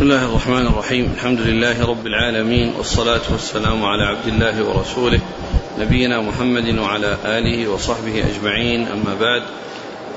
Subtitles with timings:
[0.00, 1.12] بسم الله الرحمن الرحيم.
[1.16, 5.20] الحمد لله رب العالمين والصلاة والسلام على عبد الله ورسوله
[5.78, 8.86] نبينا محمد وعلى آله وصحبه أجمعين.
[8.88, 9.42] أما بعد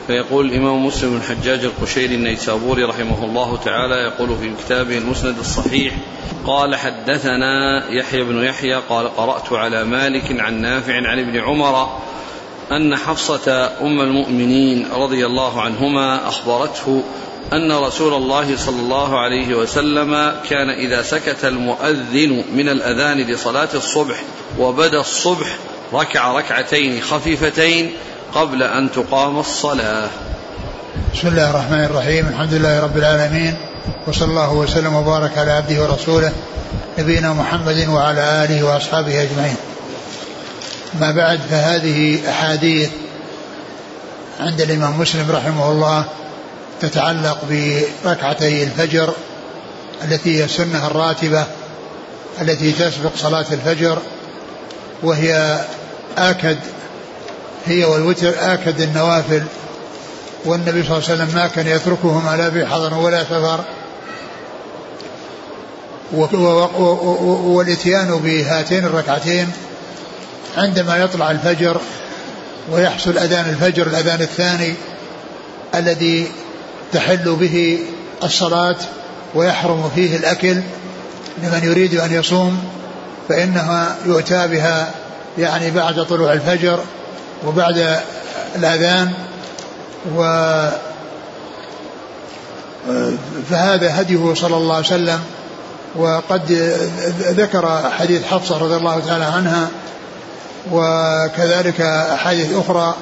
[0.08, 5.94] فيقول الإمام مسلم الحجاج القشيري النيسابوري رحمه الله تعالى يقول في كتابه المسند الصحيح
[6.48, 12.00] قال حدثنا يحيى بن يحيى قال قرأت على مالك عن نافع عن ابن عمر
[12.72, 17.04] أن حفصة أم المؤمنين رضي الله عنهما أخبرته
[17.54, 24.24] أن رسول الله صلى الله عليه وسلم كان إذا سكت المؤذن من الأذان لصلاة الصبح
[24.60, 25.56] وبدأ الصبح
[25.94, 27.92] ركع ركعتين خفيفتين
[28.34, 30.10] قبل أن تقام الصلاة.
[31.14, 32.28] بسم الله الرحمن الرحيم.
[32.28, 33.58] الحمد لله رب العالمين.
[34.08, 36.32] وصلى الله وسلم وبارك على عبده ورسوله
[37.00, 39.56] نبينا محمد وعلى آله وأصحابه أجمعين.
[41.00, 42.90] ما بعد فهذه أحاديث
[44.40, 46.06] عند الإمام مسلم رحمه الله
[46.84, 47.38] تتعلق
[48.06, 49.14] بركعتي الفجر
[50.04, 51.46] التي هي السنة الراتبة
[52.42, 53.98] التي تسبق صلاة الفجر
[55.04, 55.60] وهي
[56.18, 56.58] آكد
[57.66, 59.44] هي والوتر آكد النوافل
[60.46, 63.64] والنبي صلى الله عليه وسلم ما كان يتركهما لا في حضر ولا سفر.
[67.44, 69.52] والإتيان بهاتين الركعتين
[70.58, 71.82] عندما يطلع الفجر
[72.72, 74.74] ويحصل أذان الفجر الأذان الثاني
[75.76, 76.32] الذي
[76.94, 77.80] تحل به
[78.24, 78.76] الصلاة
[79.36, 80.62] ويحرم فيه الأكل
[81.44, 82.64] لمن يريد أن يصوم
[83.30, 84.92] فإنها يؤتى بها
[85.38, 86.80] يعني بعد طلوع الفجر
[87.48, 88.00] وبعد
[88.56, 89.12] الأذان
[90.16, 90.24] و
[93.50, 95.20] فهذا هديه صلى الله عليه وسلم.
[95.96, 96.52] وقد
[97.20, 99.68] ذكر حديث حفصة رضي الله تعالى عنها
[100.72, 102.96] وكذلك أحاديث أخرى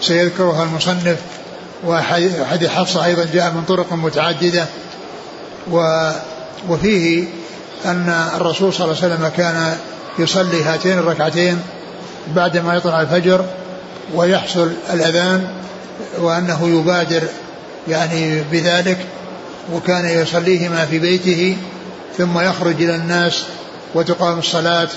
[0.00, 1.18] سيذكرها المصنف.
[1.86, 4.66] وحديث حفصة أيضا جاء من طرق متعددة
[6.68, 7.24] وفيه
[7.84, 9.76] أن الرسول صلى الله عليه وسلم كان
[10.18, 11.58] يصلي هاتين الركعتين
[12.34, 13.44] بعدما يطلع الفجر
[14.14, 15.48] ويحصل الأذان
[16.18, 17.22] وأنه يبادر
[17.88, 18.98] يعني بذلك
[19.72, 21.56] وكان يصليهما في بيته
[22.18, 23.44] ثم يخرج إلى الناس
[23.94, 24.88] وتقام الصلاة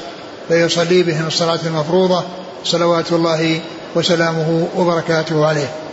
[0.48, 2.24] فيصلي بهم الصلاة المفروضة
[2.64, 3.60] صلوات الله
[3.96, 5.85] وسلامه وبركاته عليه.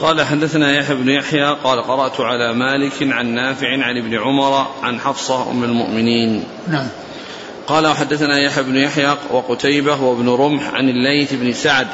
[0.00, 5.00] قال حدثنا يحيى بن يحيى قال قرأت على مالك عن نافع عن ابن عمر عن
[5.00, 6.44] حفصة أم المؤمنين.
[6.68, 6.88] نعم.
[7.66, 11.86] قال وحدثنا يحيى بن يحيى وقتيبة وابن رمح عن الليث بن سعد.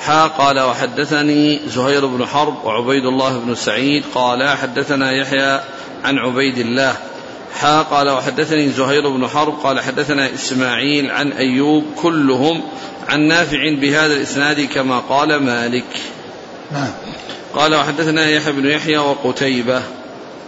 [0.00, 4.04] حا قال وحدثني زهير بن حرب وعبيد الله بن سعيد.
[4.14, 5.60] قال حدثنا يحيى
[6.04, 6.96] عن عبيد الله.
[7.54, 12.62] حا قال وحدثني زهير بن حرب قال حدثنا إسماعيل عن أيوب كلهم
[13.08, 15.84] عن نافع بهذا الإسناد كما قال مالك.
[16.72, 16.90] نعم.
[17.54, 19.82] قال وحدثنا يحيى بن يحيى وقتيبة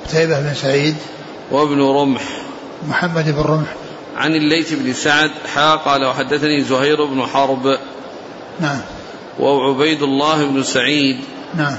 [0.06, 0.96] قتيبة بن سعيد
[1.50, 2.22] وابن رمح
[2.88, 3.68] محمد بن رمح.
[4.16, 7.78] عن الليث بن سعد حا قال وحدثني زهير بن حرب
[8.60, 8.80] نعم.
[9.40, 11.16] وعبيد الله بن سعيد
[11.54, 11.76] نعم.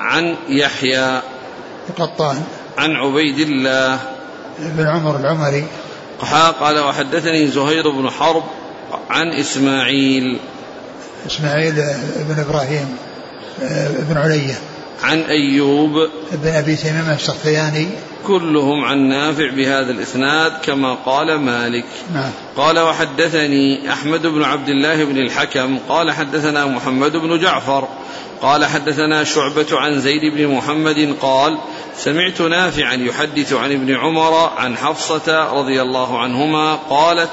[0.00, 1.20] عن يحيى
[1.88, 2.42] القطان.
[2.78, 4.00] عن عبيد الله
[4.58, 5.64] بن عمر العمري.
[6.22, 8.44] حا قال وحدثني زهير بن حرب
[9.10, 10.38] عن إسماعيل
[11.26, 11.74] إسماعيل
[12.16, 12.96] بن إبراهيم.
[14.08, 14.54] بن علية
[15.02, 16.08] عن أيوب.
[16.32, 17.88] بن أبي تميم السختياني
[18.26, 21.84] كلهم عن نافع بهذا الإسناد كما قال مالك.
[22.14, 22.30] نعم.
[22.56, 25.78] قال وحدثني أحمد بن عبد الله بن الحكم.
[25.88, 27.88] قال حدثنا محمد بن جعفر.
[28.42, 31.58] قال حدثنا شعبة عن زيد بن محمد قال
[31.98, 37.30] سمعت نافعا يحدث عن ابن عمر عن حفصة رضي الله عنهما قالت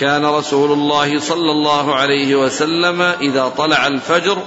[0.00, 4.38] كان رسول الله صلى الله عليه وسلم إذا طلع الفجر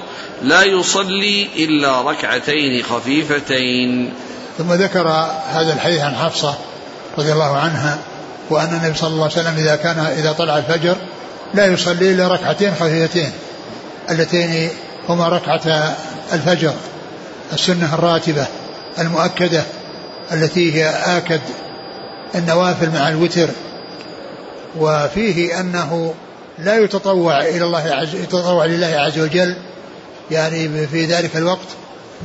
[0.43, 4.13] لا يصلي إلا ركعتين خفيفتين.
[4.57, 5.07] ثم ذكر
[5.47, 6.53] هذا الحديث عن حفصة
[7.17, 7.99] رضي الله عنها
[8.49, 10.95] وأن النبي صلى الله عليه وسلم إذا كان إذا طلع الفجر
[11.53, 13.31] لا يصلي إلا ركعتين خفيفتين
[14.09, 14.69] اللتين
[15.09, 15.95] هما ركعة
[16.33, 16.73] الفجر
[17.53, 18.47] السنة الراتبة
[18.99, 19.63] المؤكدة
[20.31, 21.41] التي هي آكد
[22.35, 23.49] النوافل مع الوتر.
[24.77, 26.13] وفيه أنه
[26.59, 29.55] لا يتطوع إلى الله عز يتطوع لله عز وجل
[30.31, 31.67] يعني في ذلك الوقت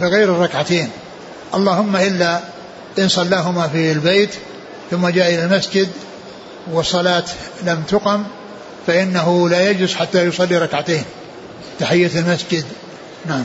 [0.00, 0.90] بغير الركعتين.
[1.54, 2.40] اللهم إلا
[2.98, 4.30] إن صلاهما في البيت
[4.90, 5.88] ثم جاء إلى المسجد
[6.72, 7.24] والصلاة
[7.62, 8.24] لم تقم
[8.86, 11.04] فإنه لا يجلس حتى يصلي ركعتين.
[11.80, 12.64] تحية المسجد.
[13.26, 13.44] نعم.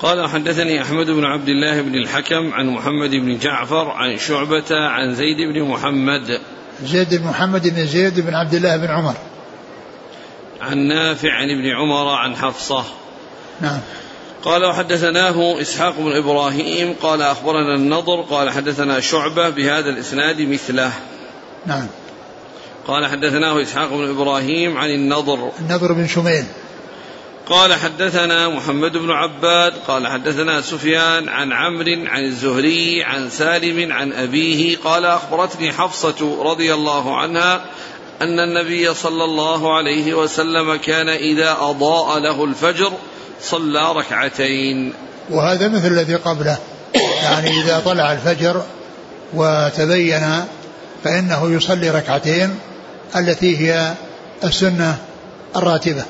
[0.00, 5.14] قال حدثني أحمد بن عبد الله بن الحكم عن محمد بن جعفر عن شعبة عن
[5.14, 6.40] زيد بن محمد.
[6.84, 9.14] زيد بن محمد بن زيد بن عبد الله بن عمر.
[10.60, 12.84] عن نافع عن ابن عمر عن حفصة.
[13.60, 13.80] نعم.
[14.42, 20.92] قال وحدثناه إسحاق بن إبراهيم قال أخبرنا النضر قال حدثنا شعبة بهذا الإسناد مثله.
[21.66, 21.86] نعم.
[22.86, 25.50] قال حدثناه إسحاق بن إبراهيم عن النضر.
[25.60, 26.44] النضر بن شميل.
[27.50, 34.12] قال حدثنا محمد بن عباد قال حدثنا سفيان عن عمرو عن الزهري عن سالم عن
[34.12, 37.60] أبيه قال أخبرتني حفصة رضي الله عنها
[38.22, 42.92] أن النبي صلى الله عليه وسلم كان إذا أضاء له الفجر
[43.42, 44.92] صلى ركعتين.
[45.30, 46.58] وهذا مثل الذي قبله.
[47.22, 48.62] يعني إذا طلع الفجر
[49.34, 50.44] وتبين
[51.04, 52.58] فإنه يصلي ركعتين
[53.16, 53.94] التي هي
[54.44, 54.98] السنة
[55.56, 56.04] الراتبة.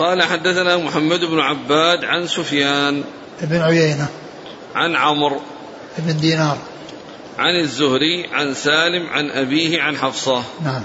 [0.00, 3.04] قال حدثنا محمد بن عباد عن سفيان
[3.42, 4.08] بن عيينة
[4.74, 5.40] عن عمرو
[5.98, 6.58] بن دينار.
[7.38, 10.42] عن الزهري عن سالم عن أبيه عن حفصة.
[10.64, 10.82] نعم.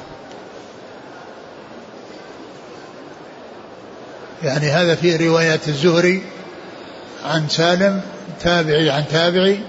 [4.44, 6.22] يعني هذا في رواية الزهري
[7.26, 8.02] عن سالم
[8.42, 9.60] تابعي عن تابعي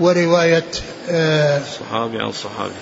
[0.00, 0.64] ورواية
[1.10, 2.72] آه صحابي عن صحابي.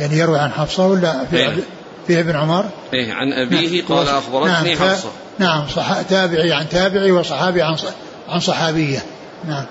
[0.00, 1.62] يعني يروي عن حفصة ولا في
[2.06, 2.64] فيه ابن عمر؟
[2.94, 3.98] إيه عن أبيه نعم.
[3.98, 5.10] قال أخبرتني نعم حفصة.
[5.38, 7.76] نعم صح تابعي عن تابعي وصحابي عن
[8.28, 9.02] عن صحابية.
[9.48, 9.66] نعم.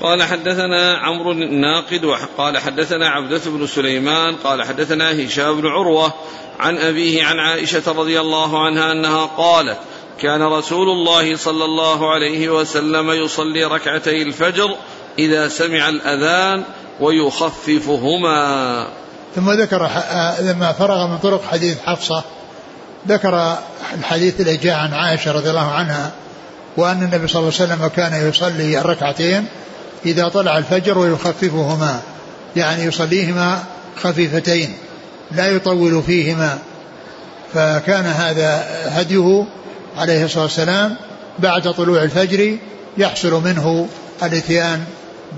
[0.00, 6.12] قال حدثنا عمرو الناقد وقال حدثنا عبدة بن سليمان قال حدثنا هشام بن عروة
[6.60, 9.78] عن أبيه عن عائشة رضي الله عنها أنها قالت
[10.20, 14.76] كان رسول الله صلى الله عليه وسلم يصلي ركعتي الفجر
[15.18, 16.64] إذا سمع الأذان
[17.00, 18.86] ويخففهما.
[19.36, 19.90] ثم ذكر
[20.40, 22.24] لما فرغ من طرق حديث حفصة
[23.08, 23.58] ذكر
[23.94, 26.10] الحديث الذي جاء عن عائشة رضي الله عنها
[26.76, 29.46] وأن النبي صلى الله عليه وسلم كان يصلي الركعتين
[30.06, 32.00] إذا طلع الفجر ويخففهما
[32.56, 33.62] يعني يصليهما
[34.02, 34.74] خفيفتين
[35.32, 36.58] لا يطول فيهما.
[37.54, 39.44] فكان هذا هديه
[39.96, 40.96] عليه الصلاة والسلام
[41.38, 42.56] بعد طلوع الفجر
[42.98, 43.88] يحصل منه
[44.22, 44.84] الإتيان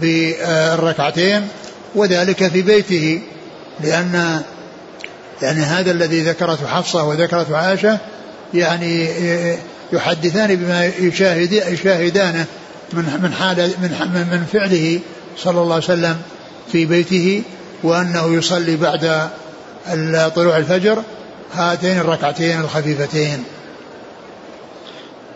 [0.01, 1.49] بالركعتين
[1.95, 3.21] وذلك في بيته.
[3.81, 4.43] لأن
[5.43, 7.99] يعني هذا الذي ذكرته حفصة وذكرته عائشة
[8.55, 9.09] يعني
[9.93, 12.45] يحدثان بما يشاهد يشاهدانه
[12.93, 13.91] من من حال من
[14.31, 15.01] من فعله
[15.37, 16.17] صلى الله عليه وسلم
[16.73, 17.43] في بيته
[17.83, 19.31] وأنه يصلي بعد
[20.35, 21.03] طلوع الفجر
[21.55, 23.45] هاتين الركعتين الخفيفتين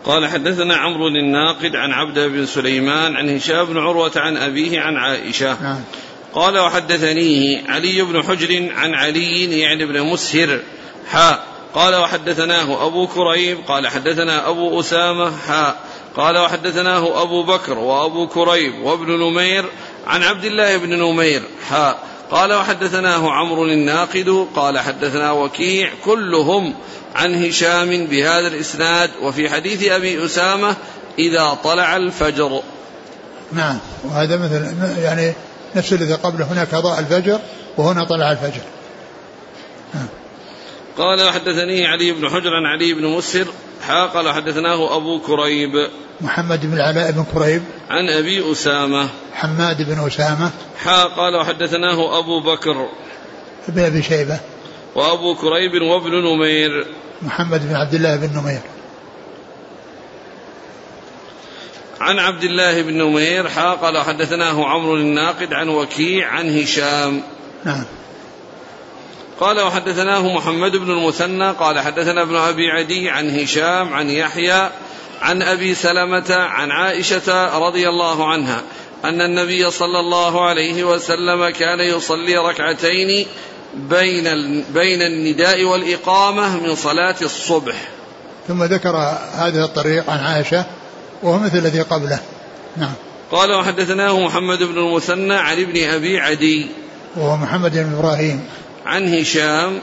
[0.05, 4.95] قال حدثنا عمرو الناقد عن عبد بن سليمان عن هشام بن عروة عن أبيه عن
[4.95, 5.79] عائشة نعم.
[6.33, 10.59] قال وحدثنيه علي بن حجر عن علي يعني بن مسهر.
[11.11, 11.43] حاء
[11.75, 13.57] قال وحدثناه أبو كريب.
[13.67, 15.37] قال حدثنا أبو أسامة.
[15.47, 15.79] حاء
[16.17, 19.65] قال وحدثناه أبو بكر وأبو كريب وابن نمير
[20.07, 21.41] عن عبد الله بن نمير.
[21.69, 21.99] حاء
[22.31, 24.47] قال وحدثناه عمرو الناقد.
[24.55, 25.89] قال حدثنا وكيع.
[26.05, 26.73] كلهم
[27.15, 29.11] عن هشام بهذا الإسناد.
[29.21, 30.75] وفي حديث أبي أسامة
[31.19, 32.61] إذا طلع الفجر.
[33.53, 33.77] نعم.
[34.03, 35.33] وهذا مثل يعني
[35.75, 37.39] نفس الذي قبله هناك ضاء الفجر
[37.77, 38.61] وهنا طلع الفجر.
[40.97, 43.47] قال حدثني علي بن حجر عن علي بن مسر
[43.87, 45.89] حا قال حدثناه أبو كريب.
[46.21, 47.63] محمد بن العلاء بن كريب.
[47.89, 49.09] عن أبي أسامة.
[49.33, 50.51] حماد بن أسامة.
[50.83, 52.89] حا قال وحدثناه أبو بكر.
[53.67, 54.39] بن أبي شيبة.
[54.95, 56.87] وأبو كريب وابن نمير.
[57.21, 58.61] محمد بن عبد الله بن نمير.
[62.01, 67.23] عن عبد الله بن نمير حا قال حدثناه عمرو الناقد عن وكيع عن هشام
[67.63, 67.83] نعم
[69.39, 74.69] قال وحدثناه محمد بن المثنى قال حدثنا ابن أبي عدي عن هشام عن يحيى
[75.21, 78.61] عن أبي سلمة عن عائشة رضي الله عنها
[79.05, 83.27] أن النبي صلى الله عليه وسلم كان يصلي ركعتين
[83.73, 84.23] بين
[84.73, 87.75] بين النداء والإقامة من صلاة الصبح.
[88.47, 88.95] ثم ذكر
[89.35, 90.65] هذا الطريق عن عائشة
[91.23, 92.19] وهو مثل الذي قبله.
[92.77, 92.93] نعم.
[93.31, 96.67] قال وحدثناه محمد بن المثنى عن ابن أبي عدي.
[97.15, 98.43] وهو محمد بن إبراهيم.
[98.85, 99.79] عن هشام.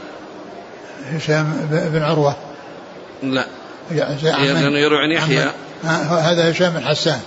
[1.13, 2.37] هشام بن عروة.
[3.23, 3.47] لا.
[3.91, 5.51] لأنه يروي عن يحيى.
[6.11, 7.21] هذا هشام بن حسان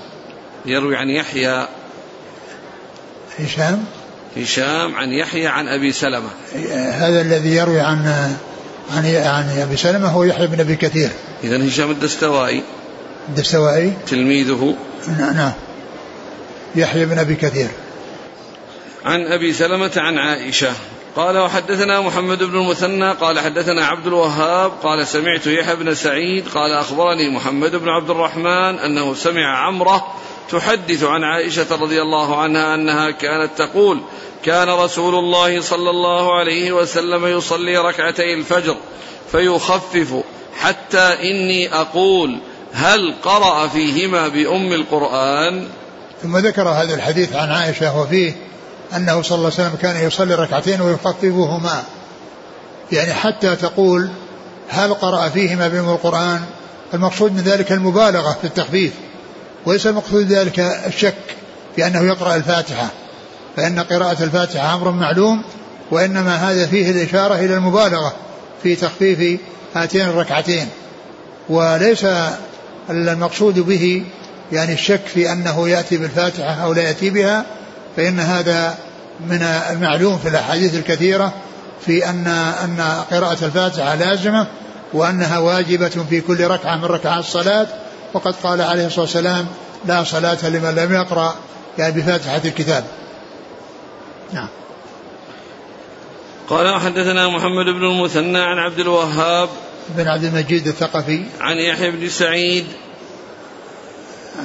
[0.66, 1.68] يروي عن يحيى.
[3.40, 3.86] هشام؟
[4.38, 6.30] هشام عن يحيى عن أبي سلمة.
[6.74, 8.06] هذا الذي يروي عن
[8.96, 11.10] عن عن أبي سلمة هو يحيى بن أبي كثير.
[11.44, 12.64] إذا هشام الدستوائي.
[13.30, 14.76] الدستوائي تلميذه.
[15.08, 15.52] نعم.
[16.76, 17.68] يحيى بن أبي كثير.
[19.06, 20.74] عن أبي سلمة عن عائشة.
[21.16, 23.12] قال وحدثنا محمد بن المثنى.
[23.12, 24.72] قال حدثنا عبد الوهاب.
[24.84, 26.48] قال سمعت يحيى بن سعيد.
[26.48, 30.08] قال أخبرني محمد بن عبد الرحمن أنه سمع عمرة
[30.52, 34.02] تحدث عن عائشة رضي الله عنها أنها كانت تقول
[34.46, 38.78] كان رسول الله صلى الله عليه وسلم يصلي ركعتي الفجر
[39.32, 40.24] فيخفف
[40.60, 42.40] حتى إني أقول
[42.74, 45.68] هل قرأ فيهما بأم القرآن؟
[46.24, 48.36] ثم ذكر هذا الحديث عن عائشة وفيه
[48.96, 51.84] أنه صلى الله عليه وسلم كان يصلي ركعتين ويخففهما
[52.92, 54.10] يعني حتى تقول
[54.70, 56.42] هل قرأ فيهما بأم القرآن؟
[56.94, 58.94] المقصود من ذلك المبالغة في التخفيف
[59.66, 61.16] وليس المقصود ذلك الشك
[61.76, 62.88] في أنه يقرأ الفاتحة
[63.58, 65.44] فإن قراءة الفاتحة أمر معلوم
[65.92, 68.14] وإنما هذا فيه الإشارة إلى المبالغة
[68.64, 69.40] في تخفيف
[69.76, 70.68] هاتين الركعتين.
[71.50, 72.06] وليس
[72.90, 74.04] المقصود به
[74.52, 77.46] يعني الشك في أنه يأتي بالفاتحة أو لا يأتي بها
[77.96, 78.78] فإن هذا
[79.20, 81.34] من المعلوم في الأحاديث الكثيرة
[81.86, 82.28] في أن
[82.64, 84.48] أن قراءة الفاتحة لازمة
[84.94, 87.68] وأنها واجبة في كل ركعة من ركعات الصلاة.
[88.14, 89.48] وقد قال عليه الصلاة والسلام
[89.86, 91.36] لا صلاة لمن لم يقرأ.
[91.78, 92.84] يعني بفاتحة الكتاب.
[94.34, 94.48] نعم.
[96.50, 99.50] قال حدثنا محمد بن المثنى عن عبد الوهاب
[99.90, 101.24] بن عبد المجيد الثقفي.
[101.40, 102.66] عن يحيى بن سعيد.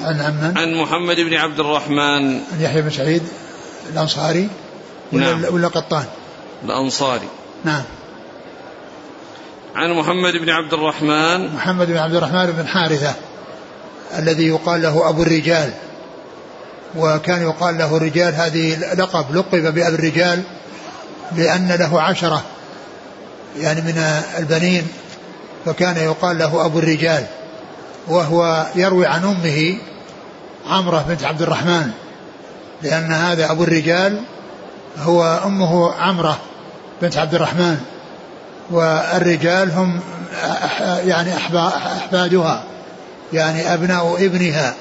[0.04, 0.58] عن عمن.
[0.58, 2.34] عن محمد بن عبد الرحمن.
[2.34, 3.22] عن يحيى بن سعيد
[3.92, 4.48] الأنصاري.
[5.12, 5.54] ولا, نعم.
[5.54, 6.04] ولا قطان.
[6.64, 7.28] الأنصاري.
[7.64, 7.82] نعم.
[9.74, 11.54] عن محمد بن عبد الرحمن.
[11.54, 13.14] محمد بن عبد الرحمن بن حارثة
[14.18, 15.70] الذي يقال له أبو الرجال.
[16.96, 20.42] وكان يقال له الرجال هذه لقب لقب بأبي الرجال
[21.36, 22.44] لأن له عشرة.
[23.60, 24.88] يعني من البنين.
[25.66, 27.26] فكان يقال له أبو الرجال
[28.08, 29.78] وهو يروي عن أمه
[30.70, 31.90] عمرة بنت عبد الرحمن
[32.82, 34.20] لأن هذا أبو الرجال
[34.98, 36.38] هو أمه عمرة
[37.02, 37.78] بنت عبد الرحمن
[38.70, 40.00] والرجال هم
[41.04, 42.62] يعني أحفادها
[43.32, 44.74] يعني أبناء ابنها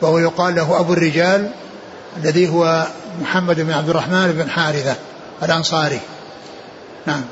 [0.00, 1.50] وهو يقال له أبو الرجال
[2.16, 2.86] الذي هو
[3.20, 4.96] محمد بن عبد الرحمن بن حارثة
[5.42, 6.00] الأنصاري.
[7.06, 7.24] نعم.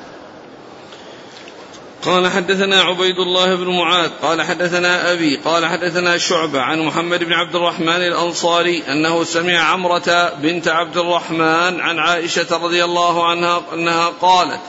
[2.06, 7.32] قال حدثنا عبيد الله بن معاذ قال حدثنا أبي قال حدثنا شعبة عن محمد بن
[7.32, 14.12] عبد الرحمن الأنصاري أنه سمع عمرة بنت عبد الرحمن عن عائشة رضي الله عنها أنها
[14.20, 14.60] قالت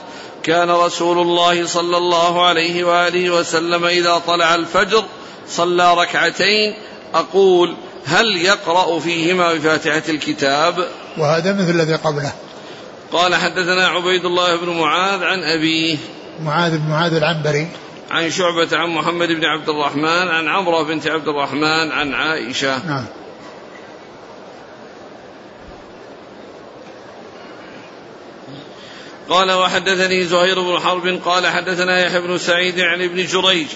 [0.42, 5.04] كان رسول الله صلى الله عليه وآله وسلم إذا طلع الفجر
[5.48, 6.74] صلى ركعتين
[7.14, 7.76] أقول
[8.06, 12.32] هل يقرأ فيهما بفاتحة الكتاب؟ وهذا مثل الذي قبله.
[13.12, 15.96] قال حدثنا عبيد الله بن معاذ عن أبيه
[16.44, 17.68] معاذ بن معاذ العنبري.
[18.10, 22.86] عن شعبة عن محمد بن عبد الرحمن عن عمرة بنت عبد الرحمن عن عائشة.
[22.86, 23.04] نعم.
[29.28, 33.66] قال وحدثني زهير بن حرب قال حدثنا يحيى بن سعيد عن ابن جريج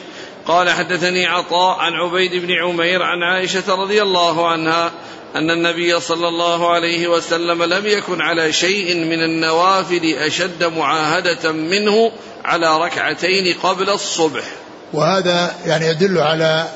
[0.47, 4.93] قال حدثني عطاء عن عبيد بن عمير عن عائشة رضي الله عنها
[5.37, 12.13] أن النبي صلى الله عليه وسلم لم يكن على شيء من النوافل أشد معاهدة منه
[12.45, 14.45] على ركعتين قبل الصبح.
[14.93, 16.67] وهذا يعني يدل على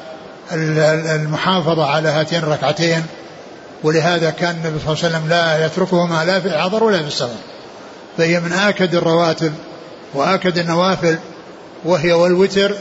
[0.53, 3.07] المحافظة على هاتين الركعتين
[3.83, 7.37] ولهذا كان النبي صلى الله عليه وسلم لا يتركهما لا في الحضر ولا في السفر
[8.19, 9.53] فهي من آكد الرواتب
[10.15, 11.19] وآكد النوافل
[11.85, 12.75] وهي والوتر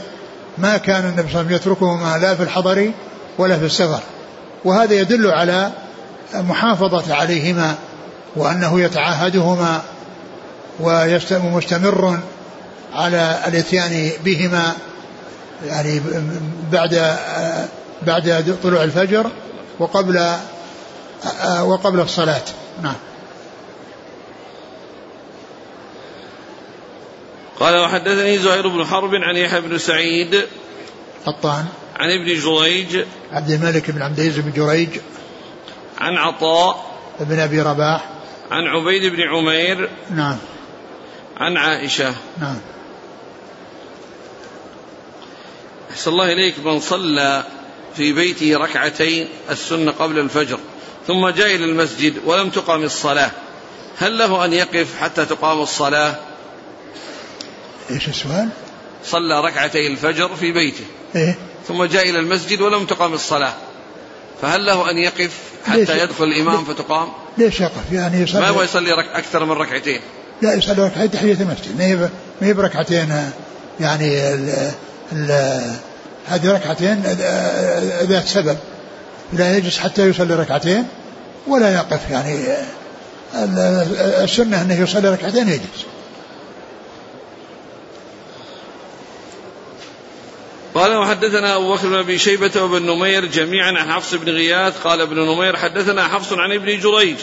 [0.58, 2.90] ما كان النبي صلى الله عليه وسلم يتركهما لا في الحضر
[3.38, 4.00] ولا في السفر.
[4.64, 5.70] وهذا يدل على
[6.34, 7.74] محافظة عليهما
[8.36, 9.82] وأنه يتعاهدهما
[10.80, 12.20] ومستمر
[12.94, 14.72] على الإتيان بهما
[15.66, 16.02] يعني
[16.72, 17.16] بعد
[18.02, 19.30] بعد طلوع الفجر
[19.78, 20.36] وقبل
[21.60, 22.42] وقبل الصلاة.
[22.82, 22.94] نعم.
[27.60, 30.42] قال وحدثني زهير بن حرب عن يحيى بن سعيد.
[31.26, 34.88] قطان عن ابن جريج عبد الملك بن عبد العزيز بن جريج
[35.98, 38.10] عن عطاء بن أبي رباح.
[38.50, 40.36] عن عبيد بن عمير نعم.
[41.36, 42.14] عن عائشة.
[42.40, 42.56] نعم.
[45.90, 47.44] أحسن الله إليك من صلى
[47.96, 50.58] في بيته ركعتين السنة قبل الفجر
[51.06, 53.30] ثم جاء إلى المسجد ولم تقام الصلاة.
[53.98, 56.14] هل له أن يقف حتى تقام الصلاة؟
[57.90, 58.48] إيش السؤال؟
[59.04, 60.84] صلى ركعتي الفجر في بيته.
[61.16, 61.38] إيه.
[61.68, 63.54] ثم جاء إلى المسجد ولم تقام الصلاة.
[64.42, 65.30] فهل له أن يقف؟
[65.66, 67.08] حتى يدخل الإمام فتقام؟
[67.38, 68.40] ليش يقف؟ يعني يصلي.
[68.40, 70.00] ما هو يصلي رك أكثر من ركعتين؟
[70.42, 71.78] لا يصلي ركعتين تحية المسجد.
[71.78, 73.30] ما هي ما هي بركعتين
[73.80, 74.70] يعني ال
[75.12, 75.60] ال
[76.26, 77.02] هذه ركعتين
[78.02, 78.56] ذات سبب.
[79.32, 80.84] لا يجلس حتى يصلي ركعتين
[81.46, 82.34] ولا يقف يعني
[83.34, 85.86] ال- السنة أنه يصلي ركعتين يجلس.
[90.76, 94.80] قال وحدثنا أبو بكر بن أبي شيبة وابن نمير جميعا عن حفص بن غياث.
[94.84, 97.16] قال ابن نمير حدثنا حفص عن ابن جريج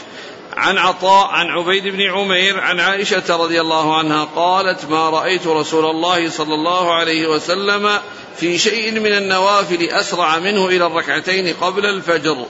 [0.57, 5.85] عن عطاء عن عبيد بن عمير عن عائشة رضي الله عنها قالت ما رأيت رسول
[5.85, 7.89] الله صلى الله عليه وسلم
[8.37, 12.45] في شيء من النوافل أسرع منه إلى الركعتين قبل الفجر.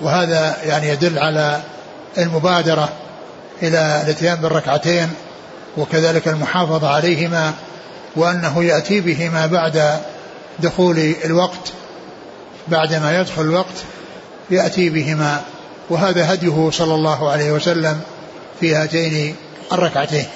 [0.00, 1.62] وهذا يعني يدل على
[2.18, 2.88] المبادرة
[3.62, 5.10] إلى الاتيان بالركعتين
[5.76, 7.54] وكذلك المحافظة عليهما
[8.18, 10.00] وأنه يأتي بهما بعد
[10.58, 11.72] دخول الوقت
[12.68, 13.84] بعدما يدخل الوقت
[14.50, 15.44] يأتي بهما
[15.90, 18.00] وهذا هديه صلى الله عليه وسلم
[18.60, 19.36] في هاتين
[19.72, 20.26] الركعتين.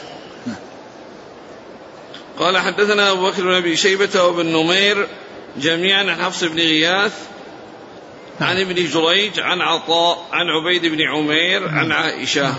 [2.39, 5.09] قال حدثنا أبو بكر بن أبي شيبة وابن نمير
[5.59, 7.13] جميعا عن حفص بن غياث
[8.41, 12.55] عن ابن جريج عن عطاء عن عبيد بن عمير عن عائشة.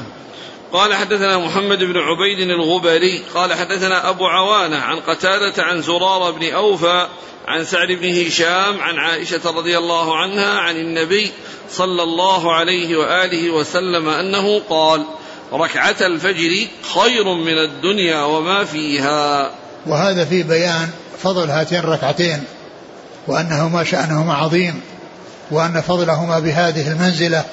[0.74, 6.54] قال حدثنا محمد بن عبيد الغبري قال حدثنا أبو عوانة عن قتادة عن زرار بن
[6.54, 7.08] أوفى
[7.48, 11.32] عن سعد بن هشام عن عائشة رضي الله عنها عن النبي
[11.72, 15.06] صلى الله عليه وآله وسلم أنه قال
[15.54, 19.52] ركعة الفجر خير من الدنيا وما فيها.
[19.88, 20.90] وهذا في بيان
[21.24, 22.44] فضل هاتين الركعتين
[23.28, 24.82] وأنهما شأنهما عظيم
[25.52, 27.46] وأن فضلهما بهذه المنزلة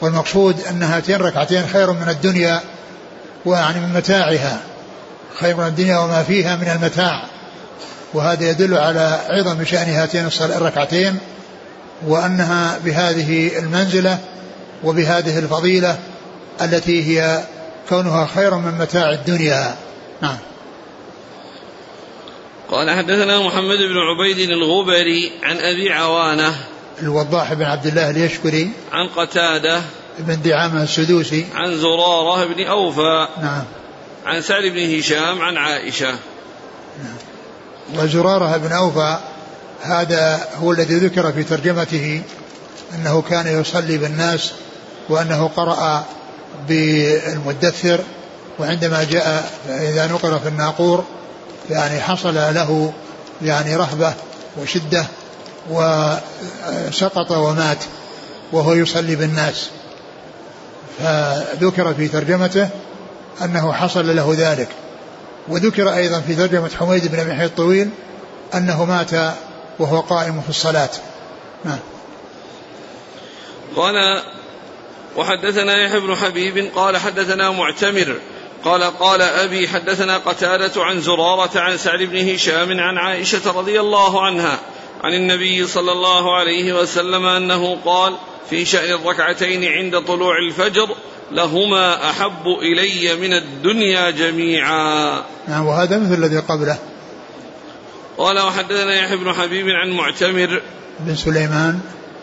[0.00, 2.60] والمقصود أن هاتين الركعتين خير من الدنيا
[3.44, 4.60] ويعني من متاعها.
[5.40, 7.24] خير من الدنيا وما فيها من المتاع.
[8.14, 11.18] وهذا يدل على عظم شأن هاتين الركعتين
[12.06, 14.18] وأنها بهذه المنزلة
[14.84, 15.98] وبهذه الفضيلة
[16.62, 17.44] التي هي
[17.88, 19.74] كونها خير من متاع الدنيا.
[20.22, 20.38] نعم.
[22.70, 26.54] قال حدثنا محمد بن عبيد الغبري عن أبي عوانة
[27.02, 29.82] الوضاح بن عبد الله اليشكري عن قتادة
[30.18, 31.46] بن دعامة السدوسي.
[31.54, 33.64] عن زرارة بن أوفى نعم.
[34.26, 36.10] عن سعد بن هشام عن عائشة.
[37.02, 37.18] نعم.
[38.04, 39.18] وزرارة بن أوفى
[39.82, 42.22] هذا هو الذي ذكر في ترجمته
[42.94, 44.52] أنه كان يصلي بالناس
[45.08, 46.04] وأنه قرأ
[46.68, 48.00] بالمدثر
[48.58, 51.04] وعندما جاء إذا نقر في الناقور
[51.70, 52.92] يعني حصل له
[53.42, 54.14] يعني رهبة
[54.56, 55.06] وشدة
[55.70, 57.78] وسقط ومات
[58.52, 59.70] وهو يصلي بالناس.
[60.98, 62.68] فذكر في ترجمته
[63.42, 64.68] أنه حصل له ذلك.
[65.48, 67.90] وذكر أيضا في ترجمة حميد بن أبي الطويل
[68.54, 69.34] أنه مات
[69.78, 70.90] وهو قائم في الصلاة.
[71.64, 71.78] نعم.
[73.76, 74.22] قال
[75.16, 78.16] وحدثنا يحيى بن حبيب قال حدثنا معتمر
[78.64, 84.24] قال قال أبي حدثنا قتادة عن زرارة عن سعد بن هشام عن عائشة رضي الله
[84.24, 84.58] عنها
[85.04, 88.14] عن النبي صلى الله عليه وسلم أنه قال
[88.50, 90.88] في شأن الركعتين عند طلوع الفجر
[91.32, 95.22] لهما أحب إلي من الدنيا جميعا.
[95.48, 96.78] نعم وهذا مثل الذي قبله.
[98.18, 100.62] قال وحدثنا يحيى بن حبيب عن معتمر
[101.00, 101.80] بن سليمان.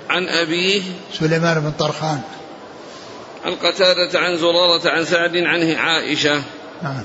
[0.09, 0.81] عن أبيه
[1.13, 2.21] سليمان بن طرخان.
[3.45, 6.43] عن قتادة عن زرارة عن سعد عنه عائشة.
[6.83, 7.03] نعم.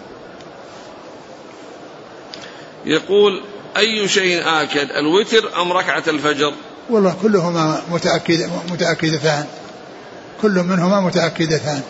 [2.87, 3.42] يقول
[3.76, 6.52] أي شيء آكد الوتر أم ركعة الفجر؟
[6.90, 9.44] والله كلهما متأكد متأكدتان.
[10.42, 11.83] كل منهما متأكدتان.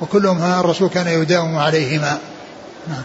[0.00, 2.18] وكلهما الرسول كان يداوم عليهما.
[2.88, 3.02] نعم.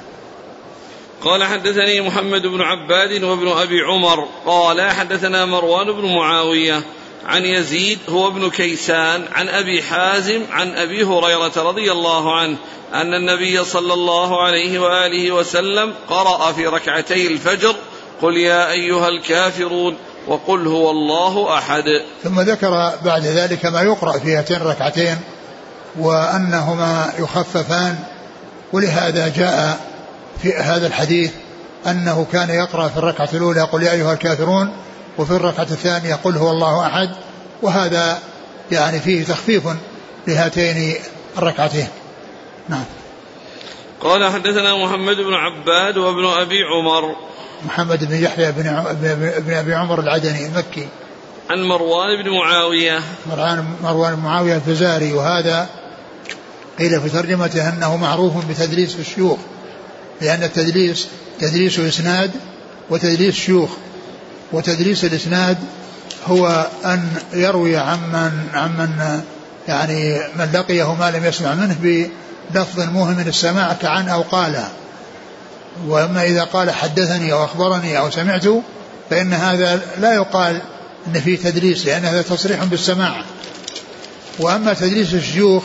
[1.21, 4.27] قال حدثني محمد بن عباد وابن أبي عمر.
[4.45, 6.83] قال حدثنا مروان بن معاوية
[7.25, 12.57] عن يزيد هو ابن كيسان عن أبي حازم عن أبي هريرة رضي الله عنه
[12.93, 17.75] أن النبي صلى الله عليه وآله وسلم قرأ في ركعتي الفجر
[18.21, 21.83] قل يا أيها الكافرون وقل هو الله أحد.
[22.23, 25.17] ثم ذكر بعد ذلك ما يقرأ في هاتين الركعتين
[25.99, 27.99] وأنهما يخففان
[28.73, 29.79] ولهذا جاء
[30.41, 31.31] في هذا الحديث
[31.87, 34.71] أنه كان يقرأ في الركعة الأولى قل يا أيها الكافرون
[35.17, 37.09] وفي الركعة الثانية قل هو الله أحد
[37.61, 38.19] وهذا
[38.71, 39.63] يعني فيه تخفيف
[40.27, 40.95] لهاتين
[41.37, 41.87] الركعتين.
[42.69, 42.83] نعم.
[44.01, 47.15] قال حدثنا محمد بن عباد وابن أبي عمر.
[47.65, 48.83] محمد بن يحيى بن,
[49.47, 50.87] بن أبي عمر العدني المكي.
[51.49, 52.99] عن مروان بن معاوية.
[53.29, 55.69] مروان, مروان بن معاوية الفزاري وهذا
[56.79, 59.37] قيل في ترجمته أنه معروف بتدليس الشيوخ
[60.21, 61.07] لأن التدليس
[61.39, 62.31] تدليس إسناد
[62.89, 63.69] وتدليس شيوخ.
[64.51, 65.57] وتدليس الإسناد
[66.27, 69.21] هو أن يروي عمن عمن
[69.67, 72.09] يعني من لقيه ما لم يسمع منه
[72.53, 74.63] بلفظ موهم السماع كعن أو قال
[75.87, 78.43] وأما إذا قال حدثني أو أخبرني أو سمعت
[79.09, 80.61] فإن هذا لا يقال
[81.07, 83.23] أن فيه تدليس لأن هذا تصريح بالسماع.
[84.39, 85.63] وأما تدليس الشيوخ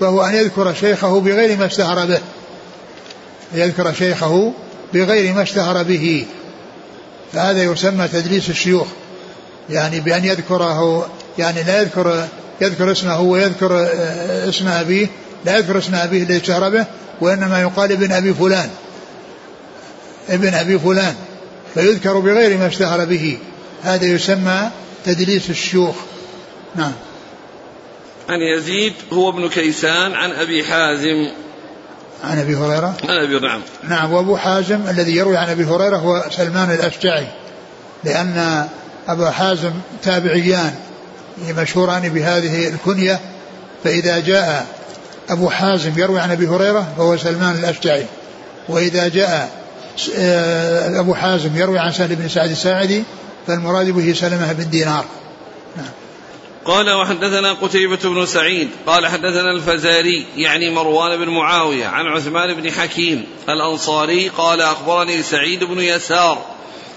[0.00, 2.20] فهو أن يذكر شيخه بغير ما اشتهر به.
[3.54, 4.52] يذكر شيخه
[4.94, 6.26] بغير ما اشتهر به.
[7.32, 8.86] فهذا يسمى تدليس الشيوخ.
[9.70, 11.06] يعني بأن يذكره
[11.38, 12.26] يعني لا يذكر
[12.60, 15.06] يذكر اسمه ويذكر آه، اسم أبيه
[15.44, 16.86] لا يذكر اسم أبيه الذي اشتهر به
[17.20, 18.70] وإنما يقال ابن أبي فلان.
[20.28, 21.14] ابن أبي فلان
[21.74, 23.38] فيذكر بغير ما اشتهر به.
[23.82, 24.70] هذا يسمى
[25.04, 25.96] تدليس الشيوخ.
[26.76, 26.92] نعم.
[28.28, 31.28] عن يزيد هو ابن كيسان عن أبي حازم.
[32.24, 33.60] عن أبي هريرة؟ عن أبي نعم.
[33.88, 37.26] نعم وأبو حازم الذي يروي عن أبي هريرة هو سلمان الأشجعي
[38.04, 38.66] لأن
[39.08, 40.74] أبا حازم تابعيان
[41.48, 43.20] مشهوران بهذه الكنية
[43.84, 44.66] فإذا جاء
[45.30, 48.06] أبو حازم يروي عن أبي هريرة فهو سلمان الأشجعي
[48.68, 49.61] وإذا جاء
[51.00, 53.04] أبو حازم يروي عن سهل بن سعد الساعدي
[53.46, 55.04] فالمراد به سلمة بن دينار
[55.76, 55.86] نعم.
[56.64, 62.70] قال وحدثنا قتيبة بن سعيد قال حدثنا الفزاري يعني مروان بن معاوية عن عثمان بن
[62.70, 66.38] حكيم الأنصاري قال أخبرني سعيد بن يسار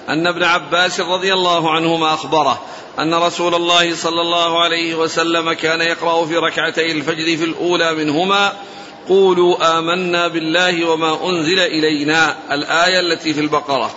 [0.10, 2.62] أن ابن عباس رضي الله عنهما أخبره
[3.00, 8.54] أن رسول الله صلى الله عليه وسلم كان يقرأ في ركعتي الفجر في الأولى منهما
[9.10, 13.92] قولوا آمنا بالله وما أنزل إلينا الآية التي في البقرة.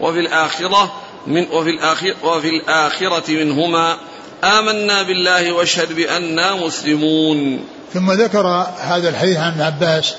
[0.00, 0.92] وفي الآخرة
[1.26, 3.96] من وفي الآخرة, وفي الآخرة منهما
[4.44, 7.64] آمنا بالله واشهد بأننا مسلمون.
[7.94, 10.14] ثم ذكر هذا الحديث عن عباس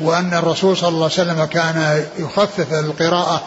[0.00, 3.42] وأن الرسول صلى الله عليه وسلم كان يخفف القراءة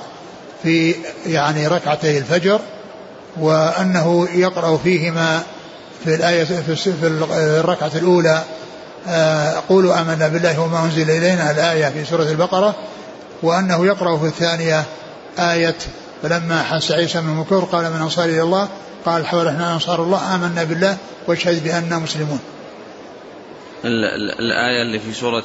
[0.64, 2.60] في يعني ركعتي الفجر
[3.40, 5.44] وأنه يقرأ فيهما
[6.04, 8.44] في الآية في الركعة الأولى
[9.70, 12.76] قولوا آمنا بالله وما أنزل إلينا الآية في سورة البقرة
[13.44, 14.84] وأنه يقرأ في الثانية
[15.40, 15.76] آية
[16.24, 18.68] فلما حس عيسى من المكر قال من أنصار إلى الله؟
[19.06, 22.40] قال حول إحنا أنصار الله آمنا بالله واشهد بأننا مسلمون.
[24.40, 25.44] الآية اللي في سورة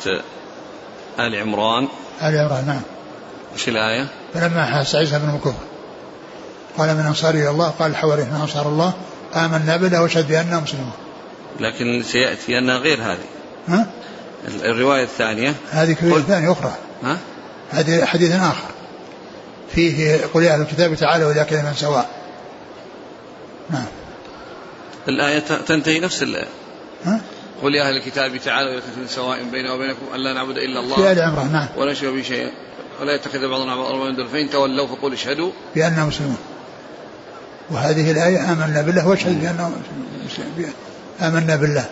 [1.20, 1.88] آل عمران.
[2.22, 2.82] آل عمران نعم.
[3.54, 5.64] وش الآية؟ فلما حس عيسى من الكفر
[6.78, 8.92] قال من أنصار إلى الله قال الحواري إحنا أنصار الله
[9.34, 10.92] آمنا بالله واشهد بأننا مسلمون.
[11.60, 13.35] لكن سيأتي أنها غير هذه.
[13.68, 13.86] ها؟
[14.48, 15.54] الرواية الثانية.
[15.70, 16.74] هذه رواية ثانية أخرى.
[17.04, 17.18] ها؟
[17.70, 18.68] هذه حديث آخر.
[19.74, 22.10] فيه قل يا أهل الكتاب تعالوا إلى كلمة سواء.
[23.70, 23.86] نعم.
[25.08, 26.48] الآية تنتهي نفس الآية.
[27.04, 27.20] ها؟
[27.62, 30.96] قل يا أهل الكتاب تعالوا إلى كلمة سواء بيننا وبينكم ألا نعبد إلا الله.
[30.96, 31.68] في آل عمران نعم.
[31.76, 32.50] ولا نشرك به شيئا.
[33.00, 35.50] ولا يتخذ بعضنا بعضا من دون فإن تولوا فقول اشهدوا.
[35.74, 36.38] بأننا مسلمون.
[37.70, 39.08] وهذه الآية آمنا بالله.
[39.08, 39.72] واشهد بأننا
[41.20, 41.84] آمنا بالله.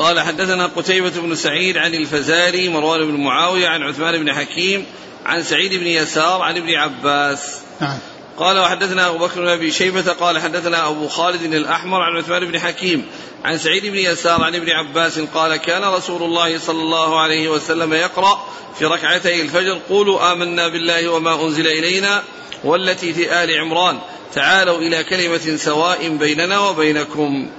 [0.00, 4.86] قال حدثنا قتيبة بن سعيد عن الفزاري مروان بن معاوية عن عثمان بن حكيم
[5.26, 7.58] عن سعيد بن يسار عن ابن عباس.
[7.80, 7.98] نعم.
[8.38, 12.58] قال وحدثنا أبو بكر بن أبي شيبة قال حدثنا أبو خالد الأحمر عن عثمان بن
[12.58, 13.06] حكيم
[13.44, 17.94] عن سعيد بن يسار عن ابن عباس قال كان رسول الله صلى الله عليه وسلم
[17.94, 18.46] يقرأ
[18.78, 22.22] في ركعتي الفجر قولوا آمنا بالله وما أنزل إلينا
[22.64, 23.98] والتي في آل عمران
[24.34, 27.50] تعالوا إلى كلمة سواء بيننا وبينكم.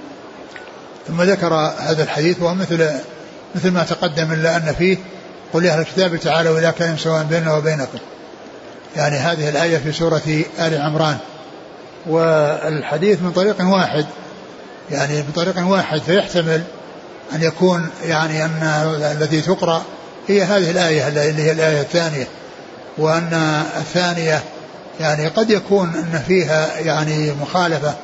[1.08, 2.90] ثم ذكر هذا الحديث وهو مثل
[3.54, 4.96] مثل ما تقدم إلا أن فيه
[5.52, 7.98] قل يا أهل الكتاب تعالوا إلى كلمة سواء بيننا وبينكم.
[8.96, 11.18] يعني هذه الآية في سورة آل عمران.
[12.06, 14.06] والحديث من طريق واحد.
[14.90, 16.62] يعني من طريق واحد فيحتمل
[17.32, 18.62] أن يكون يعني أن
[19.20, 19.82] التي تقرأ
[20.28, 22.26] هي هذه الآية اللي هي الآية الثانية.
[22.98, 24.42] وأن الثانية
[25.00, 27.94] يعني قد يكون أن فيها يعني مخالفة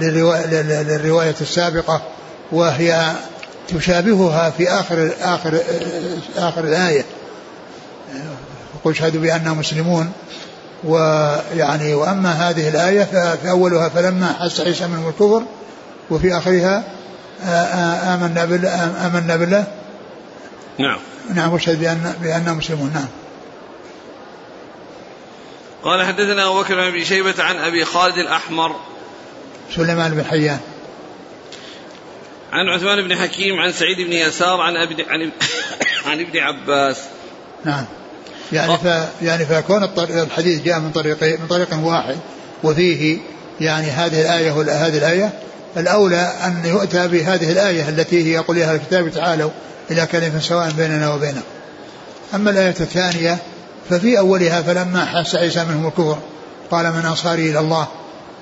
[0.00, 0.46] للرواية,
[0.82, 2.02] للرواية السابقة
[2.52, 3.12] وهي
[3.68, 5.60] تشابهها في آخر آخر
[6.36, 7.04] آخر الآية.
[8.80, 10.12] يقول اشهدوا بأننا مسلمون.
[10.84, 13.04] ويعني وأما هذه الآية
[13.44, 15.42] فأولها فلما حس عيسى منهم الكفر
[16.10, 16.84] وفي آخرها
[18.14, 19.64] آمنا بالله آمنا بالله.
[20.78, 20.98] نعم.
[21.34, 22.92] نعم واشهد بان باننا مسلمون.
[22.94, 23.08] نعم.
[25.82, 28.76] قال حدثنا أبو بكر بن ابي شيبة عن أبي خالد الأحمر.
[29.76, 30.58] سليمان بن حيان.
[32.52, 35.30] عن عثمان بن حكيم عن سعيد بن يسار عن أبي عن,
[36.10, 36.96] عن ابن عباس.
[37.64, 37.84] نعم.
[38.52, 38.84] يعني ف
[39.22, 42.16] يعني فكون الحديث جاء من طريق من طريق واحد
[42.64, 43.18] وفيه
[43.60, 44.52] يعني هذه الآية
[44.86, 45.32] هذه الآية
[45.76, 49.50] الأولى أن يؤتى بهذه الآية التي هي يا أهل الكتاب تعالوا
[49.90, 51.40] إلى كلمة سواء بيننا وبينكم.
[52.34, 53.38] أما الآية الثانية
[53.90, 56.18] ففي أولها فلما حس عيسى منهم الكفر
[56.70, 57.86] قال من أنصاري إلى الله.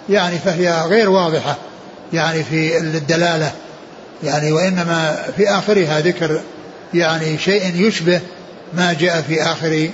[0.08, 1.56] يعني فهي غير واضحة.
[2.12, 3.52] يعني في الدلالة.
[4.22, 6.40] يعني وإنما في آخرها ذكر
[6.94, 8.20] يعني شيء يشبه
[8.74, 9.90] ما جاء في آخر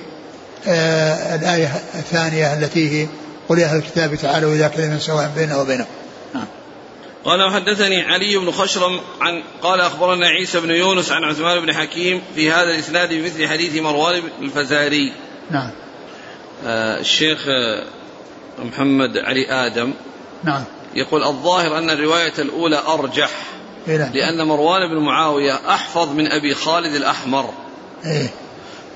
[0.69, 3.07] آه الآية الثانية التي هي
[3.49, 5.91] قل يا أهل الكتاب تعالوا إلى كلمة سواء بيننا وبينكم
[6.35, 6.47] نعم.
[7.25, 12.23] قال وحدثني علي بن خشرم عن قال أخبرنا عيسى بن يونس عن عثمان بن حكيم
[12.35, 15.13] في هذا الإسناد بمثل حديث مروان الفزاري.
[15.51, 15.71] نعم.
[16.67, 17.85] آه الشيخ آه
[18.65, 19.93] محمد علي آدم
[20.45, 26.55] نعم يقول الظاهر أن الرواية الأولى أرجح إيه لأن مروان بن معاوية أحفظ من أبي
[26.55, 27.51] خالد الأحمر.
[28.05, 28.29] إيه.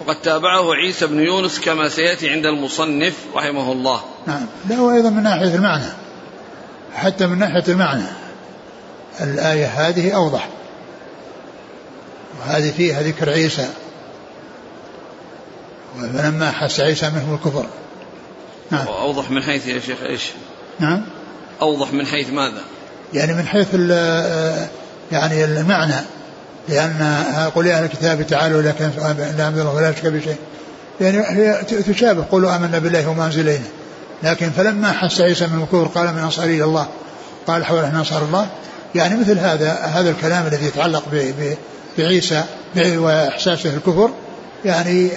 [0.01, 4.01] وقد تابعه عيسى بن يونس كما سيأتي عند المصنف رحمه الله.
[4.27, 4.47] نعم.
[4.69, 5.93] لا وأيضا من ناحية المعنى.
[6.95, 8.07] حتى من ناحية المعنى.
[9.21, 10.49] الآية هذه أوضح.
[12.41, 13.69] وهذه فيها ذكر عيسى.
[15.97, 17.67] فلما حس عيسى منهم الكفر.
[18.71, 18.87] نعم.
[18.87, 20.23] أوضح من حيث يا شيخ إيش؟
[20.81, 21.03] نعم.
[21.63, 22.63] أوضح من حيث ماذا؟
[23.15, 23.75] يعني من حيث
[25.13, 26.05] يعني المعنى.
[26.69, 27.23] لأن
[27.55, 28.91] قل يا أهل الكتاب تعالوا لكن
[29.39, 30.37] لا الله ولا يشرك بشيء
[31.01, 32.25] يعني هي تشابه.
[32.31, 33.69] قولوا آمنا بالله وما أنزل إلينا.
[34.23, 36.87] لكن فلما حس عيسى من الكفر قال من أنصاري إلى الله؟
[37.47, 38.47] قال حول إحنا أنصار الله.
[38.95, 41.03] يعني مثل هذا هذا الكلام الذي يتعلق
[41.99, 42.45] بعيسى
[42.77, 44.11] وإحساسه الكفر
[44.65, 45.11] يعني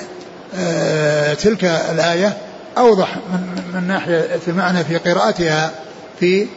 [0.60, 2.38] آه تلك الآية
[2.78, 5.72] أوضح من, من ناحية المعنى في قراءتها
[6.20, 6.48] في آه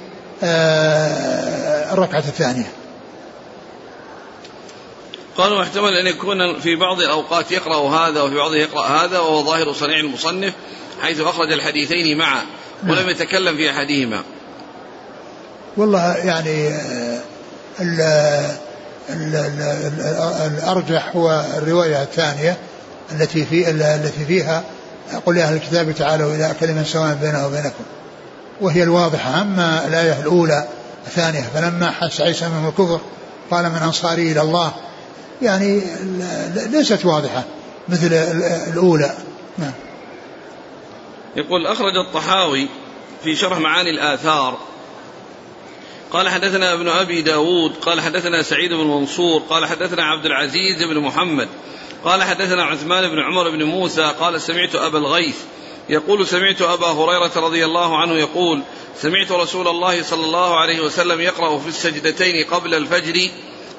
[1.93, 2.73] الركعة الثانية.
[5.37, 9.73] قالوا احتمل أن يكون في بعض الأوقات يقرأ هذا وفي بعضه يقرأ هذا وهو ظاهر
[9.73, 10.55] صنيع المصنف
[11.03, 12.43] حيث أخرج الحديثين معا
[12.83, 13.09] ولم نعم.
[13.09, 14.23] يتكلم في أحدهما.
[15.77, 16.69] والله يعني
[17.81, 18.01] ال
[19.11, 22.57] ال ال الأرجح هو الرواية الثانية
[23.13, 24.65] التي في التي فيها
[25.27, 27.85] قل يا أهل الكتاب تعالوا إلى كلمة سواء بيننا وبينكم.
[28.63, 29.41] وهي الواضحة.
[29.41, 30.69] أما الآية الأولى
[31.07, 33.01] الثانية فلما حس عيسى من الكفر
[33.51, 34.73] قال من أنصاري إلى الله.
[35.43, 35.83] يعني
[36.71, 37.45] ليست واضحة
[37.89, 38.13] مثل
[38.73, 39.15] الأولى.
[39.59, 39.73] نعم.
[41.37, 42.69] يقول أخرج الطحاوي
[43.25, 44.59] في شرح معاني الآثار.
[46.13, 51.01] قال حدثنا ابن أبي داود قال حدثنا سعيد بن منصور قال حدثنا عبد العزيز بن
[51.01, 51.49] محمد
[52.05, 55.37] قال حدثنا عثمان بن عمر بن موسى قال سمعت أبا الغيث
[55.93, 58.63] يقول سمعت أبا هريرة رضي الله عنه يقول
[59.01, 63.29] سمعت رسول الله صلى الله عليه وسلم يقرأ في السجدتين قبل الفجر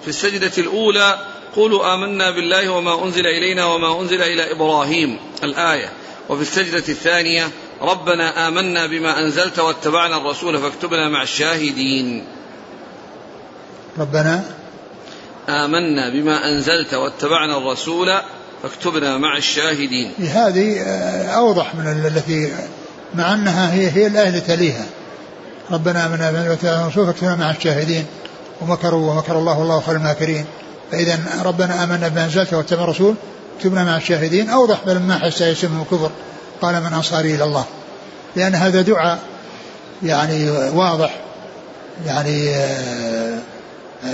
[0.02, 5.90] في السجدة الأولى قولوا آمنا بالله وما أنزل إلينا وما أنزل إلى إبراهيم الآية.
[6.30, 7.50] وفي السجدة الثانية
[7.82, 12.26] ربنا آمنا بما أنزلت واتبعنا الرسول فاكتبنا مع الشاهدين.
[13.98, 14.44] ربنا؟
[15.50, 18.14] آمنا بما أنزلت واتبعنا الرسول
[18.64, 20.12] فاكتبنا مع الشاهدين.
[20.20, 22.52] هذه آه، أوضح من التي
[23.16, 24.86] مع أنها هي هي الآية التي تليها.
[25.72, 26.08] ربنا
[26.50, 28.06] واتبعنا الرسول فاكتبنا مع الشاهدين.
[28.62, 30.46] ومكروا ومكر الله والله خير الماكرين.
[30.92, 33.16] فإذا ربنا آمنا بما أنزلت واتبعنا الرسول.
[33.58, 34.50] اكتبنا مع الشاهدين.
[34.50, 36.12] أوضح لما حس يسمه الكفر.
[36.62, 37.66] قال من أنصاري إلى الله.
[38.36, 39.20] لأن هذا دعاء
[40.04, 41.20] يعني واضح
[42.06, 42.46] يعني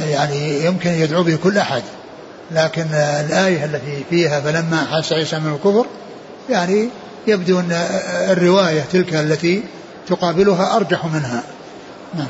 [0.09, 1.83] يعني يمكن يدعو به كل أحد.
[2.51, 5.85] لكن الآية التي فيها فلما حس عيسى من الكفر
[6.49, 6.89] يعني
[7.27, 7.71] يبدو أن
[8.29, 9.63] الرواية تلك التي
[10.07, 11.43] تقابلها أرجح منها.
[12.15, 12.27] نعم.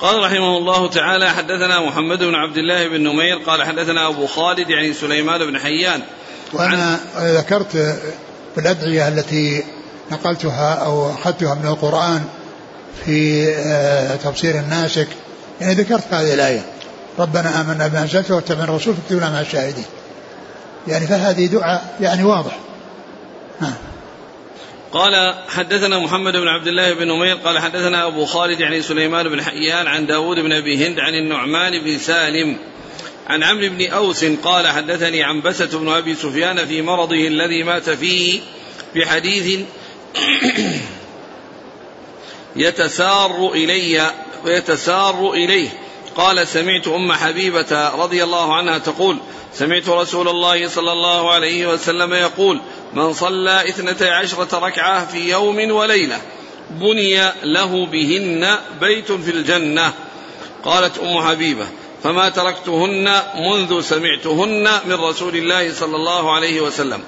[0.00, 4.70] قال رحمه الله تعالى حدثنا محمد بن عبد الله بن نمير قال حدثنا أبو خالد
[4.70, 6.02] يعني سليمان بن حيان.
[6.52, 7.72] وأنا ذكرت
[8.54, 9.64] في الأدعية التي
[10.12, 12.24] نقلتها أو أخذتها من القرآن
[13.04, 15.08] في آه، تفسير الناسك
[15.60, 16.64] يعني ذكرت هذه الآية.
[17.18, 19.84] ربنا آمنا بما أنزلت واتبعنا الرسول فاكتبنا مع الشاهدين.
[20.88, 22.58] يعني فهذه دعاء يعني واضح.
[23.60, 23.74] نعم
[24.92, 29.42] قال حدثنا محمد بن عبد الله بن نمير قال حدثنا أبو خالد يعني سليمان بن
[29.42, 32.56] حيان عن داود بن أبي هند عن النعمان بن سالم
[33.26, 37.90] عن عمرو بن أوس قال حدثني عن بسة بن أبي سفيان في مرضه الذي مات
[37.90, 38.40] فيه
[38.96, 39.60] بحديث
[42.56, 44.10] يتسار إلي
[44.44, 45.68] ويتسار إليه.
[46.16, 49.18] قال سمعت أم حبيبة رضي الله عنها تقول
[49.54, 52.60] سمعت رسول الله صلى الله عليه وسلم يقول
[52.92, 56.20] من صلى اثنتي عشرة ركعة في يوم وليلة
[56.70, 59.92] بني له بهن بيت في الجنة.
[60.64, 61.66] قالت أم حبيبة
[62.02, 67.02] فما تركتهن منذ سمعتهن من رسول الله صلى الله عليه وسلم.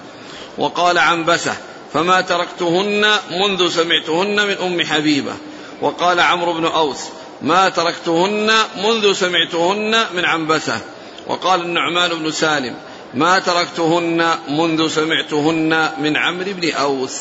[0.59, 1.57] وقال عنبسة
[1.93, 5.33] فما تركتهن منذ سمعتهن من أم حبيبة.
[5.81, 6.99] وقال عمرو بن أوس
[7.43, 10.79] ما تركتهن منذ سمعتهن من عنبسة.
[11.27, 12.75] وقال النعمان بن سالم
[13.15, 17.13] ما تركتهن منذ سمعتهن من عمرو بن أوس.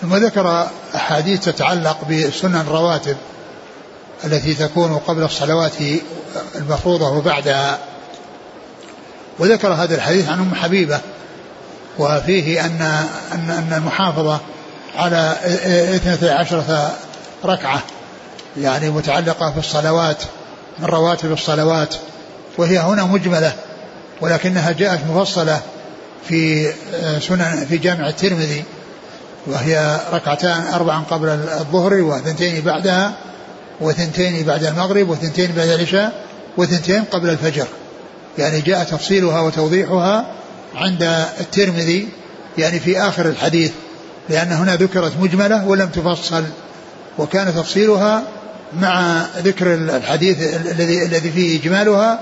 [0.00, 3.16] ثم ذكر أحاديث تتعلق بسنن الرواتب
[4.24, 5.72] التي تكون قبل الصلوات
[6.54, 7.78] المفروضة وبعدها.
[9.38, 11.00] وذكر هذا الحديث عن أم حبيبة
[11.98, 14.40] وفيه أن أن أن المحافظة
[14.96, 15.36] على
[15.96, 16.96] اثنتي عشرة
[17.44, 17.82] ركعة.
[18.60, 20.22] يعني متعلقة في الصلوات
[20.78, 21.94] من رواتب الصلوات
[22.58, 23.52] وهي هنا مجملة
[24.20, 25.60] ولكنها جاءت مفصلة
[26.28, 26.72] في
[27.20, 28.64] سنن في جامع الترمذي
[29.46, 33.12] وهي ركعتان أربعا قبل الظهر وثنتين بعدها
[33.80, 36.24] وثنتين بعد المغرب وثنتين بعد العشاء
[36.56, 37.66] وثنتين قبل الفجر.
[38.38, 40.26] يعني جاء تفصيلها وتوضيحها
[40.74, 41.02] عند
[41.40, 42.08] الترمذي
[42.58, 43.72] يعني في آخر الحديث
[44.28, 46.44] لأن هنا ذكرت مجملة ولم تفصل
[47.18, 48.22] وكان تفصيلها
[48.72, 52.20] مع ذكر الحديث الذي الذي فيه إجمالها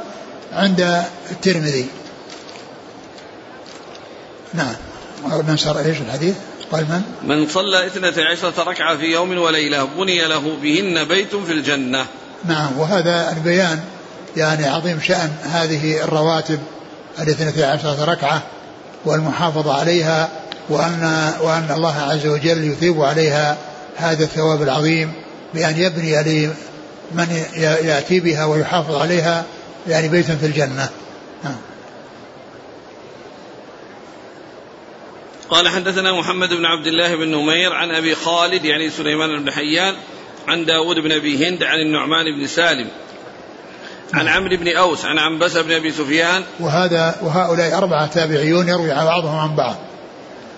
[0.53, 1.87] عند الترمذي
[4.55, 4.75] نعم
[5.49, 6.35] من صار إيش الحديث؟
[6.73, 11.53] قال من؟ من صلى اثنتي عشرة ركعة في يوم وليلة بني له بهن بيت في
[11.53, 12.07] الجنة
[12.45, 13.81] نعم وهذا البيان
[14.37, 16.59] يعني عظيم شأن هذه الرواتب
[17.19, 18.43] الاثنتي عشرة ركعة
[19.05, 20.29] والمحافظة عليها
[20.69, 23.57] وأن وأن الله عز وجل يثيب عليها
[23.97, 25.13] هذا الثواب العظيم
[25.55, 26.47] بأن يبني
[27.13, 29.45] لمن يأتي بها ويحافظ عليها
[29.89, 30.89] يعني بيتا في الجنة.
[31.45, 31.57] نعم.
[35.51, 39.95] قال حدثنا محمد بن عبد الله بن نمير عن أبي خالد يعني سليمان بن حيان
[40.49, 42.89] عن داود بن أبي هند عن النعمان بن سالم
[44.15, 46.43] عن عمرو بن أوس عن عنبسة بن أبي سفيان.
[46.61, 49.77] وهذا وهؤلاء أربعة تابعيون يروي بعضهم عن بعض.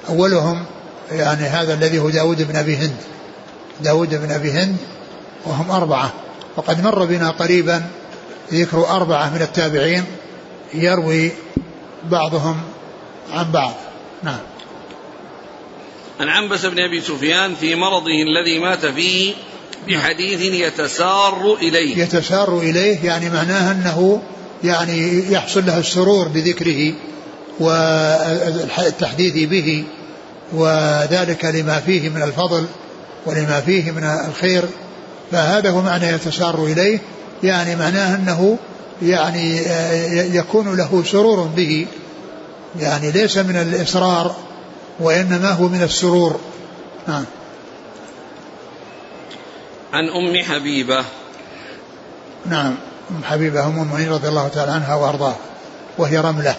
[0.09, 0.65] أولهم
[1.11, 2.97] يعني هذا الذي هو داود بن أبي هند.
[3.81, 4.77] داود بن أبي هند
[5.47, 6.13] وهم أربعة.
[6.57, 7.83] وقد مر بنا قريبا
[8.53, 10.05] ذكر أربعة من التابعين
[10.75, 11.31] يروي
[12.11, 12.61] بعضهم
[13.33, 13.75] عن بعض.
[14.23, 14.41] نعم.
[16.21, 19.35] عن عنبس بن أبي سفيان في مرضه الذي مات فيه
[19.89, 21.99] بحديث يتسار إليه.
[21.99, 24.23] يتسار إليه يعني معناه أنه
[24.65, 26.95] يعني يحصل له السرور بذكره
[27.61, 29.85] والتحديث به
[30.53, 32.67] وذلك لما فيه من الفضل
[33.27, 34.65] ولما فيه من الخير
[35.33, 36.99] فهذا هو معنى يتسار إليه
[37.43, 38.59] يعني معناه أنه
[39.03, 39.57] يعني
[40.37, 41.87] يكون له سرور به.
[42.81, 44.37] يعني ليس من الإصرار
[45.01, 46.41] وإنما هو من السرور.
[47.09, 47.25] نعم
[49.93, 51.05] عن أم حبيبة.
[52.47, 52.75] نعم
[53.11, 55.37] أم حبيبة أم المؤمنين رضي الله تعالى عنها وأرضاها
[55.99, 56.55] وهي رملة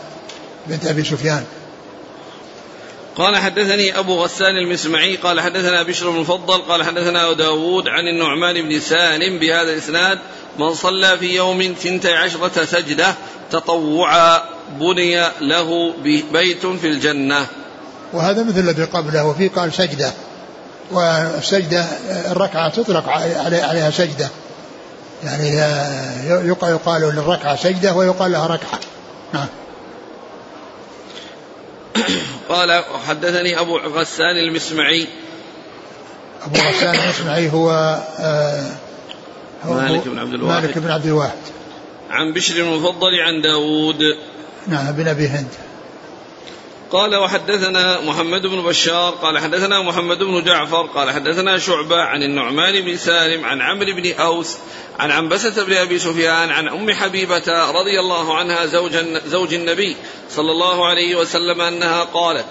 [0.67, 1.43] بنت أبي سفيان.
[3.19, 8.69] قال حدثني أبو غسان المسمعي قال حدثنا بشر بن المفضل قال حدثنا داود عن النعمان
[8.69, 10.19] بن سالم بهذا الإسناد
[10.60, 13.15] من صلى في يوم ثنتي عشرة سجدة
[13.51, 14.41] تطوعا
[14.79, 15.93] بني له
[16.34, 17.47] بيت في الجنة.
[18.13, 20.13] وهذا مثل الذي قبله وفي قال سجدة
[20.91, 21.86] والسجدة
[22.32, 24.29] الركعة تطلق عليها سجدة.
[25.23, 25.49] يعني
[26.47, 28.79] يقال للركعة سجدة ويقال لها ركعة.
[29.34, 29.47] نعم.
[32.49, 35.08] قال حدثني أبو غسان المسمعي.
[36.41, 37.71] أبو غسان المسمعي هو,
[38.19, 38.71] آه
[39.63, 40.63] هو مالك بن عبد الواحد.
[40.63, 41.38] مالك بن عبد الواحد.
[42.10, 44.02] عن بشر المفضل عن داود.
[44.67, 45.47] نعم بن أبي هند.
[46.91, 49.12] قال وحدثنا محمد بن بشار.
[49.12, 50.82] قال حدثنا محمد بن جعفر.
[50.82, 54.58] قال حدثنا شعبة عن النعمان بن سالم عن عمرو بن أوس
[54.99, 59.95] عن عنبسة بن أبي سفيان عن أم حبيبة رضي الله عنها زوج, زوج النبي
[60.29, 62.45] صلى الله عليه وسلم أنها قالت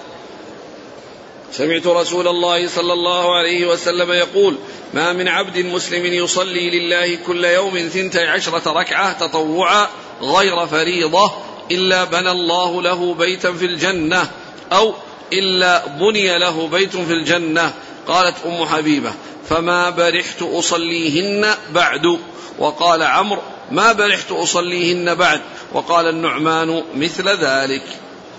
[1.52, 4.56] سمعت رسول الله صلى الله عليه وسلم يقول
[4.94, 9.88] ما من عبد مسلم يصلي لله كل يوم ثنتي عشرة ركعة تطوعا
[10.22, 11.32] غير فريضة
[11.70, 14.30] إلا بنى الله له بيتا في الجنة
[14.72, 14.94] أو
[15.32, 17.74] إلا بني له بيت في الجنة.
[18.08, 19.12] قالت أم حبيبة
[19.48, 22.18] فما برحت أصليهن بعد؟
[22.58, 25.40] وقال عمرو ما برحت أصليهن بعد؟
[25.72, 27.82] وقال النعمان مثل ذلك.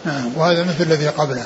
[0.05, 1.45] نعم وهذا مثل الذي قبله.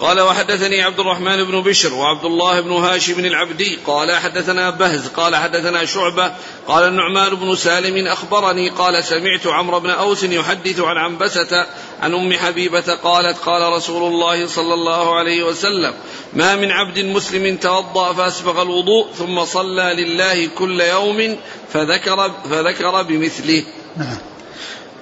[0.00, 5.36] قال وحدثني عبد الرحمن بن بشر وعبد الله بن هاشم العبدي قال حدثنا بهز قال
[5.36, 6.32] حدثنا شعبة
[6.68, 11.66] قال النعمان بن سالم أخبرني قال سمعت عمرو بن أوس يحدث عن عنبسة
[12.00, 15.94] عن أم حبيبة قالت قال رسول الله صلى الله عليه وسلم
[16.32, 21.36] ما من عبد مسلم توضأ فأسبغ الوضوء ثم صلى لله كل يوم
[21.72, 23.64] فذكر, فذكر بمثله.
[23.96, 24.35] نعم.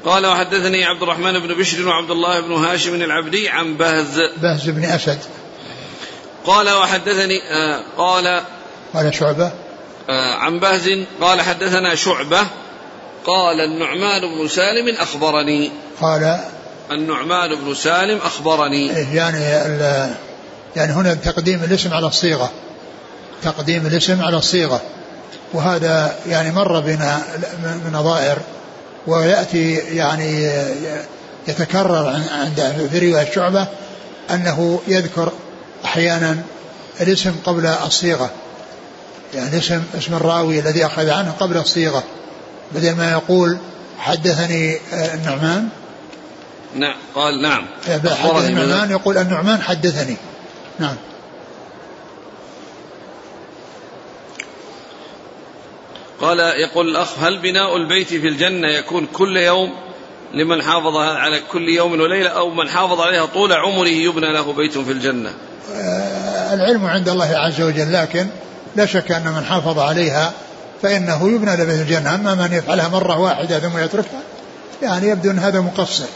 [0.04, 4.20] قال وحدثني عبد الرحمن بن بشر وعبد الله بن هاشم العبدي عن بهز.
[4.36, 5.18] بهز بن أسد.
[6.46, 8.42] قال وحدثني آه قال
[8.94, 9.52] قال شعبة.
[10.10, 10.90] آه عن بهز.
[11.20, 12.40] قال حدثنا شعبة.
[13.26, 15.70] قال النعمان بن سالم أخبرني.
[16.00, 16.40] قال
[16.90, 18.96] النعمان بن سالم أخبرني.
[18.96, 19.40] إيه، يعني
[20.76, 22.50] يعني هنا تقديم الاسم على الصيغة.
[23.42, 24.80] تقديم الاسم على الصيغة.
[25.52, 27.22] وهذا يعني مر بنا
[27.62, 28.38] من نظائر.
[29.06, 30.50] ويأتي يعني
[31.48, 33.66] يتكرر عند في رواية شعبة
[34.30, 35.32] أنه يذكر
[35.84, 36.38] أحيانا
[37.00, 38.30] الاسم قبل الصيغة.
[39.34, 42.02] يعني اسم اسم الراوي الذي أخذ عنه قبل الصيغة.
[42.72, 43.58] بدل ما يقول
[43.98, 45.68] حدثني النعمان.
[46.74, 47.66] نعم قال نعم.
[47.86, 50.16] حدث النعمان يقول النعمان حدثني.
[50.78, 50.96] نعم.
[56.24, 59.74] قال يقول الأخ هل بناء البيت في الجنة يكون كل يوم
[60.34, 64.78] لمن حافظ على كل يوم وليلة أو من حافظ عليها طول عمره يبنى له بيت
[64.78, 65.30] في الجنة؟
[65.74, 68.26] آه، العلم عند الله عز وجل لكن
[68.76, 70.32] لا شك أن من حافظ عليها
[70.82, 72.14] فإنه يبنى له بيت الجنة.
[72.14, 74.22] أما من يفعلها مرة واحدة ثم يتركها
[74.82, 76.06] يعني يبدو أن هذا مقصر.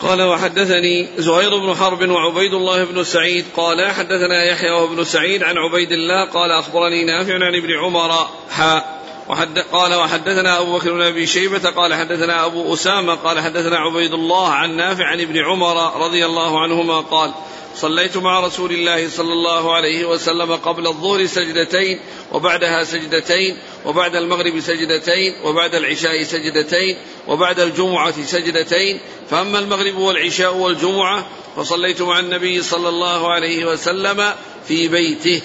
[0.00, 5.54] قال وحدثني زهير بن حرب وعبيد الله بن سعيد قال حدثنا يحيى وابن سعيد عن
[5.58, 11.02] عبيد الله قال أخبرني نافع عن ابن عمر حاء وحد قال وحدثنا أبو بكر بن
[11.02, 16.04] أبي شيبة قال حدثنا أبو أسامة قال حدثنا عبيد الله عن نافع عن ابن عمر
[16.04, 17.32] رضي الله عنهما قال
[17.76, 22.00] صليت مع رسول الله صلى الله عليه وسلم قبل الظهر سجدتين
[22.32, 23.56] وبعدها سجدتين
[23.86, 26.96] وبعد المغرب سجدتين وبعد العشاء سجدتين
[27.28, 29.00] وبعد الجمعة سجدتين.
[29.30, 34.32] فأما المغرب والعشاء والجمعة فصليت مع النبي صلى الله عليه وسلم
[34.68, 35.42] في بيته.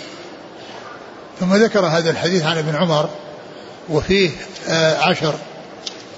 [1.39, 3.09] ثم ذكر هذا الحديث عن ابن عمر
[3.89, 4.31] وفيه
[4.69, 5.33] آه، عشر.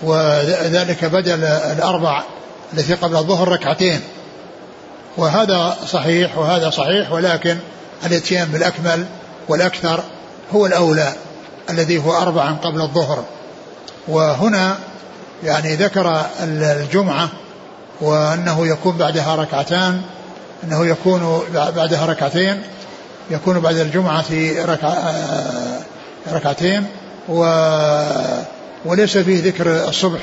[0.01, 2.23] وذلك بدل الأربع
[2.73, 4.01] التي قبل الظهر ركعتين.
[5.17, 7.57] وهذا صحيح وهذا صحيح ولكن
[8.05, 9.05] الاتيان بالأكمل
[9.47, 10.03] والأكثر
[10.53, 11.13] هو الأولى
[11.69, 13.23] الذي هو أربعا قبل الظهر.
[14.07, 14.77] وهنا
[15.43, 17.29] يعني ذكر الجمعة
[18.01, 20.01] وأنه يكون بعدها ركعتان
[20.63, 22.61] أنه يكون بعدها ركعتين
[23.31, 24.25] يكون بعد الجمعة
[24.65, 25.79] ركع آه،
[26.31, 26.85] ركعتين.
[27.29, 27.43] و
[28.85, 30.19] وليس فيه ذكر الصبح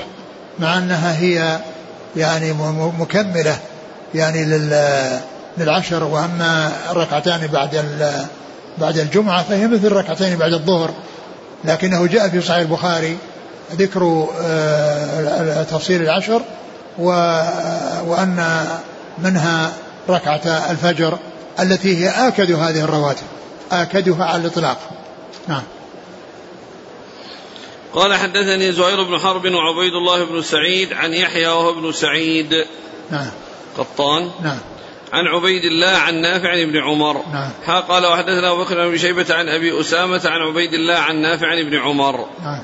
[0.59, 1.59] مع أنها هي
[2.17, 2.53] يعني
[2.99, 3.59] مكملة
[4.15, 4.45] يعني
[5.59, 7.85] للعشر وأما الركعتان بعد
[8.79, 10.91] بعد الجمعة فهي مثل الركعتين بعد الظهر
[11.65, 13.17] لكنه جاء في صحيح البخاري
[13.73, 16.43] ذكر آه، تفصيل العشر
[18.07, 18.65] وأن
[19.19, 19.73] منها
[20.09, 21.19] ركعة الفجر
[21.61, 23.27] التي هي آكد هذه الرواتب
[23.73, 24.77] آكدها على الإطلاق.
[25.49, 25.63] نعم.
[27.97, 32.67] قال حدثني زهير بن حرب وعبيد الله بن سعيد عن يحيى وهو ابن سعيد.
[33.11, 33.31] نعم.
[33.79, 34.31] قطان.
[34.43, 34.59] نعم.
[35.13, 37.23] عن عبيد الله عن نافع عن ابن عمر.
[37.33, 37.51] نعم.
[37.65, 41.47] ها قال وحدثنا أبو بكر بن شيبة عن أبي أسامة عن عبيد الله عن نافع
[41.47, 42.27] عن ابن عمر.
[42.43, 42.63] نعم.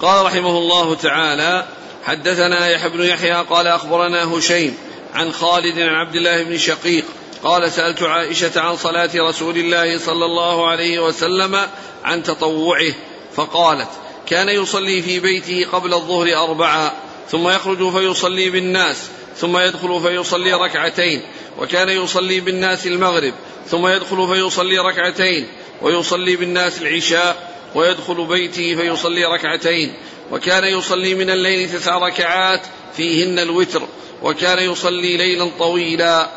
[0.00, 1.66] قال رحمه الله تعالى
[2.04, 4.76] حدثنا يحيى بن يحيى قال أخبرنا هشيم
[5.14, 7.04] عن خالد عن عبد الله بن شقيق
[7.44, 11.66] قال سألت عائشة عن صلاة رسول الله صلى الله عليه وسلم
[12.04, 12.94] عن تطوعه.
[13.36, 13.88] فقالت
[14.26, 16.92] كان يصلي في بيته قبل الظهر أربعا
[17.30, 21.22] ثم يخرج فيصلي بالناس ثم يدخل فيصلي ركعتين
[21.58, 23.34] وكان يصلي بالناس المغرب
[23.68, 25.48] ثم يدخل فيصلي ركعتين
[25.82, 29.94] ويصلي بالناس العشاء ويدخل بيته فيصلي ركعتين
[30.32, 32.60] وكان يصلي من الليل تسع ركعات
[32.96, 33.82] فيهن الوتر
[34.22, 36.30] وكان يصلي ليلا طويلا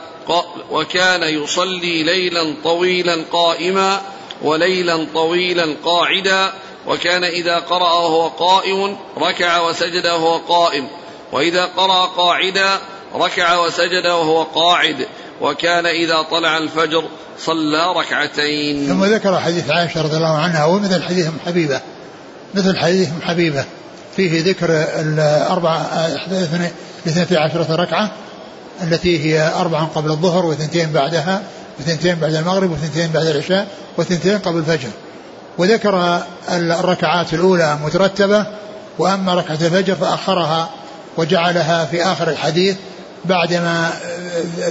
[0.69, 4.01] وكان يصلي ليلا طويلا قائما
[4.41, 6.53] وليلا طويلا قاعدا
[6.89, 10.87] وكان إذا قرأ وهو قائم ركع وسجد وهو قائم
[11.31, 12.79] وإذا قرأ قاعدا
[13.15, 15.07] ركع وسجد وهو قاعد
[15.41, 17.03] وكان إذا طلع الفجر
[17.39, 18.87] صلى ركعتين.
[18.87, 21.81] ثم ذكر حديث عائشة رضي الله عنها ومثل حديث أم حبيبة
[22.53, 23.65] مثل حديث أم حبيبة.
[24.15, 24.67] فيه ذكر
[24.99, 25.75] الأربع
[27.07, 28.11] اثنتي عشرة ركعة
[28.83, 31.43] التي هي أربع قبل الظهر واثنتين بعدها
[31.79, 33.67] واثنتين بعد المغرب واثنتين بعد العشاء
[33.97, 34.89] واثنتين قبل الفجر.
[35.59, 38.45] وذكر الركعات الأولى مترتبة
[38.99, 40.69] وأما ركعة الفجر فأخرها
[41.17, 42.75] وجعلها في آخر الحديث
[43.25, 43.93] بعدما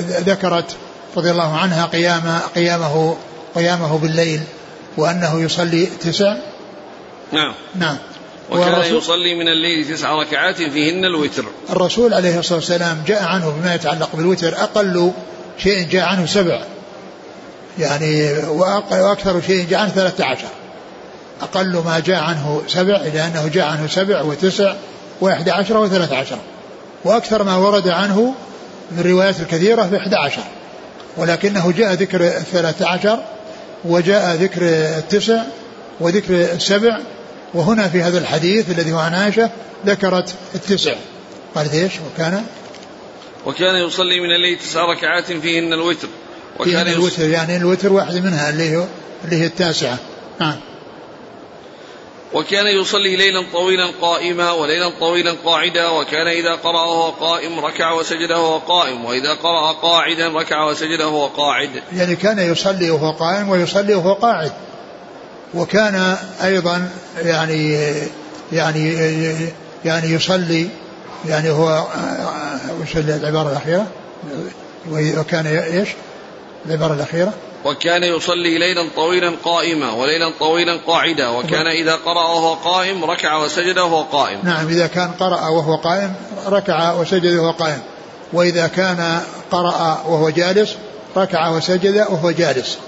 [0.08, 0.76] ذكرت
[1.16, 3.16] رضي الله عنها قيام قيامه
[3.54, 4.40] قيامه بالليل
[4.96, 6.36] وأنه يصلي تسع.
[7.32, 7.54] نعم.
[7.74, 7.96] نعم.
[8.50, 11.44] وكان يصلي من الليل تسع ركعات فيهن الوتر.
[11.70, 15.12] الرسول عليه الصلاة والسلام جاء عنه بما يتعلق بالوتر أقل
[15.58, 16.62] شيء جاء عنه سبع
[17.78, 20.48] يعني وأكثر شيء جاء عنه ثلاثة عشر.
[21.42, 24.74] أقل ما جاء عنه سبع إلى أنه جاء عنه سبع وتسع
[25.20, 26.38] وإحدى عشر وثلاث عشر.
[27.04, 28.34] وأكثر ما ورد عنه
[28.92, 30.42] من الروايات الكثيرة في إحدى عشر.
[31.16, 33.18] ولكنه جاء ذكر الثلاث عشر
[33.84, 34.62] وجاء ذكر
[34.98, 35.42] التسع
[36.00, 36.98] وذكر السبع
[37.54, 39.50] وهنا في هذا الحديث الذي هو عن عائشة
[39.86, 40.94] ذكرت التسع.
[41.54, 42.44] قالت إيش؟ وكان؟
[43.46, 46.08] وكان يصلي من الليل تسع ركعات فيهن الوتر.
[46.60, 48.84] وكان فيهن الوتر يعني الوتر واحد منها اللي هو
[49.24, 49.98] اللي هي التاسعة.
[50.40, 50.56] نعم.
[52.32, 58.30] وكان يصلي ليلا طويلا قائما وليلا طويلا قاعدا وكان إذا قرأ وهو قائم ركع وسجد
[58.30, 61.70] وهو قائم وإذا قرأ قاعدا ركع وسجد وهو قاعد.
[61.92, 64.52] يعني كان يصلي وهو قائم ويصلي وهو قاعد.
[65.54, 66.90] وكان أيضا
[67.24, 67.92] يعني
[68.52, 68.94] يعني
[69.84, 70.68] يعني يصلي
[71.26, 71.86] يعني هو
[72.82, 73.86] وش العبارة الأخيرة؟
[74.90, 75.88] وكان إيش؟
[76.66, 77.32] العبارة الأخيرة؟
[77.64, 83.78] وكان يصلي ليلا طويلا قائما وليلا طويلا قاعدا وكان إذا قرأ وهو قائم ركع وسجد
[83.78, 84.38] وهو قائم.
[84.42, 86.14] نعم إذا كان قرأ وهو قائم
[86.46, 87.78] ركع وسجد وهو قائم.
[88.32, 90.74] وإذا كان قرأ وهو جالس
[91.16, 92.78] ركع وسجد وهو جالس.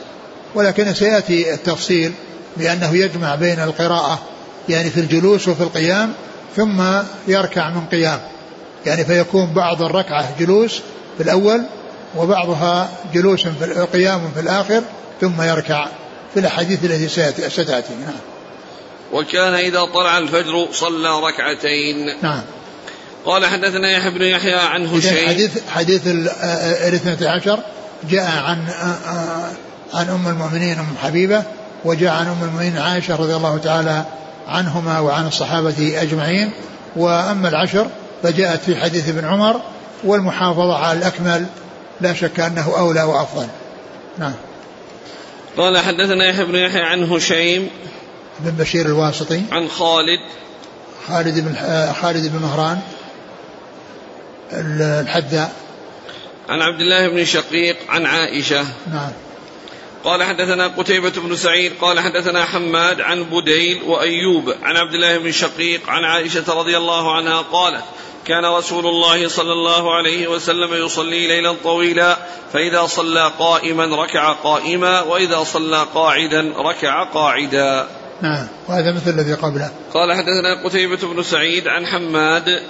[0.55, 2.12] ولكن سيأتي التفصيل
[2.57, 4.18] بأنه يجمع بين القراءة
[4.68, 6.12] يعني في الجلوس وفي القيام
[6.57, 6.83] ثم
[7.29, 8.21] يركع من قيام.
[8.87, 10.81] يعني فيكون بعض الركعة جلوس
[11.16, 11.62] في الأول
[12.17, 14.83] وبعضها جلوس في قيام في الآخر
[15.21, 15.87] ثم يركع
[16.35, 17.09] في الأحاديث التي
[17.49, 17.95] ستأتي.
[17.95, 18.15] نعم.
[19.13, 22.17] وكان إذا طلع الفجر صلى ركعتين.
[22.23, 22.43] نعم.
[23.27, 25.29] قال حدثنا يحيى بن يحيى عن هشيم.
[25.29, 27.59] حديث حديث الاثنة عشر
[28.11, 28.59] جاء عن
[29.95, 31.43] عن أم المؤمنين أم حبيبة
[31.85, 34.05] وجاء عن أم المؤمنين عائشة رضي الله تعالى
[34.49, 36.51] عنهما وعن الصحابة أجمعين.
[36.97, 37.87] وأما العشر
[38.23, 39.61] فجاءت في حديث ابن عمر
[40.05, 41.47] والمحافظة على الأكمل
[42.01, 43.47] لا شك أنه أولى وأفضل.
[44.19, 44.35] نعم.
[45.57, 47.71] قال حدثنا يحيى بن يحيى عن هشيم
[48.41, 49.43] بن بشير الواسطي.
[49.53, 50.21] عن خالد.
[51.09, 51.55] خالد بن
[51.93, 52.81] خالد بن مهران.
[54.53, 55.53] الحداء
[56.49, 58.65] عن عبد الله بن شقيق عن عائشة.
[58.93, 59.13] نعم.
[60.05, 65.33] قال حدثنا قتيبة بن سعيد قال حدثنا حماد عن بديل وأيوب عن عبد الله بن
[65.33, 67.85] شقيق عن عائشة رضي الله عنها قالت
[68.27, 72.19] كان رسول الله صلى الله عليه وسلم يصلي ليلا طويلا
[72.53, 77.89] فإذا صلى قائما ركع قائما وإذا صلى قاعدا ركع قاعدا.
[78.23, 79.71] نعم وهذا مثل الذي قبله.
[79.95, 82.63] قال حدثنا قتيبة بن سعيد عن حماد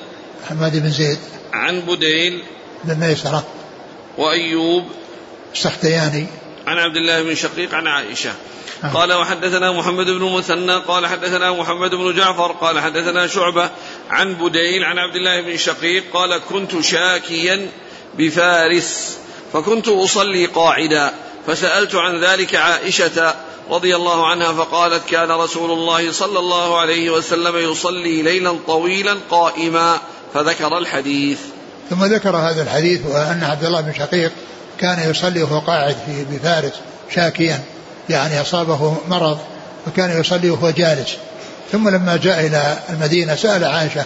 [0.49, 1.19] حماد بن زيد.
[1.53, 2.43] عن بديل
[2.85, 3.45] بن ميسرة.
[4.19, 4.85] وأيوب
[5.55, 6.27] السختياني.
[6.71, 8.31] عن عبد الله بن شقيق عن عائشة.
[8.95, 13.71] قال وحدثنا محمد بن مثنى قال حدثنا محمد بن جعفر قال حدثنا شعبة
[14.11, 17.71] عن بديل عن عبد الله بن شقيق قال كنت شاكيا
[18.19, 19.19] بفارس
[19.53, 21.13] فكنت أصلي قاعدا
[21.47, 23.35] فسألت عن ذلك عائشة
[23.71, 30.01] رضي الله عنها فقالت كان رسول الله صلى الله عليه وسلم يصلي ليلا طويلا قائما
[30.35, 31.39] فذكر الحديث
[31.91, 34.33] ثم ذكر هذا الحديث وأن عبد الله بن شقيق
[34.81, 36.73] كان يصلي وهو قاعد في بفارس
[37.15, 37.61] شاكيا
[38.09, 39.39] يعني أصابه مرض
[39.87, 41.17] وكان يصلي وهو جالس.
[41.73, 44.05] ثم لما جاء إلى المدينة سأل عائشة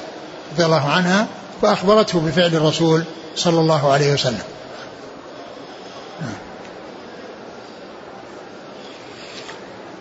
[0.54, 1.26] رضي الله عنها
[1.62, 3.04] فأخبرته بفعل الرسول
[3.36, 4.42] صلى الله عليه وسلم.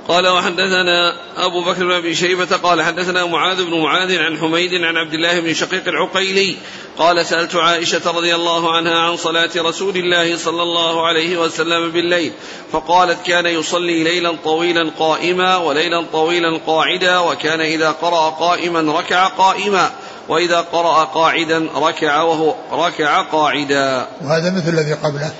[0.07, 4.97] قال وحدثنا أبو بكر بن أبي شيبة قال حدثنا معاذ بن معاذ عن حميد عن
[4.97, 6.57] عبد الله بن شقيق العقيلي
[6.97, 12.31] قال سألت عائشة رضي الله عنها عن صلاة رسول الله صلى الله عليه وسلم بالليل
[12.71, 19.91] فقالت كان يصلي ليلا طويلا قائما وليلا طويلا قاعدا وكان إذا قرأ قائما ركع قائما
[20.29, 24.07] وإذا قرأ قاعدا ركع وهو ركع قاعدا.
[24.21, 25.33] وهذا مثل الذي قبله.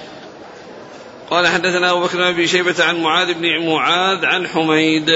[1.33, 5.09] قال حدثنا أبو بكر بن أبي شيبة عن معاذ بن معاذ عن حميد.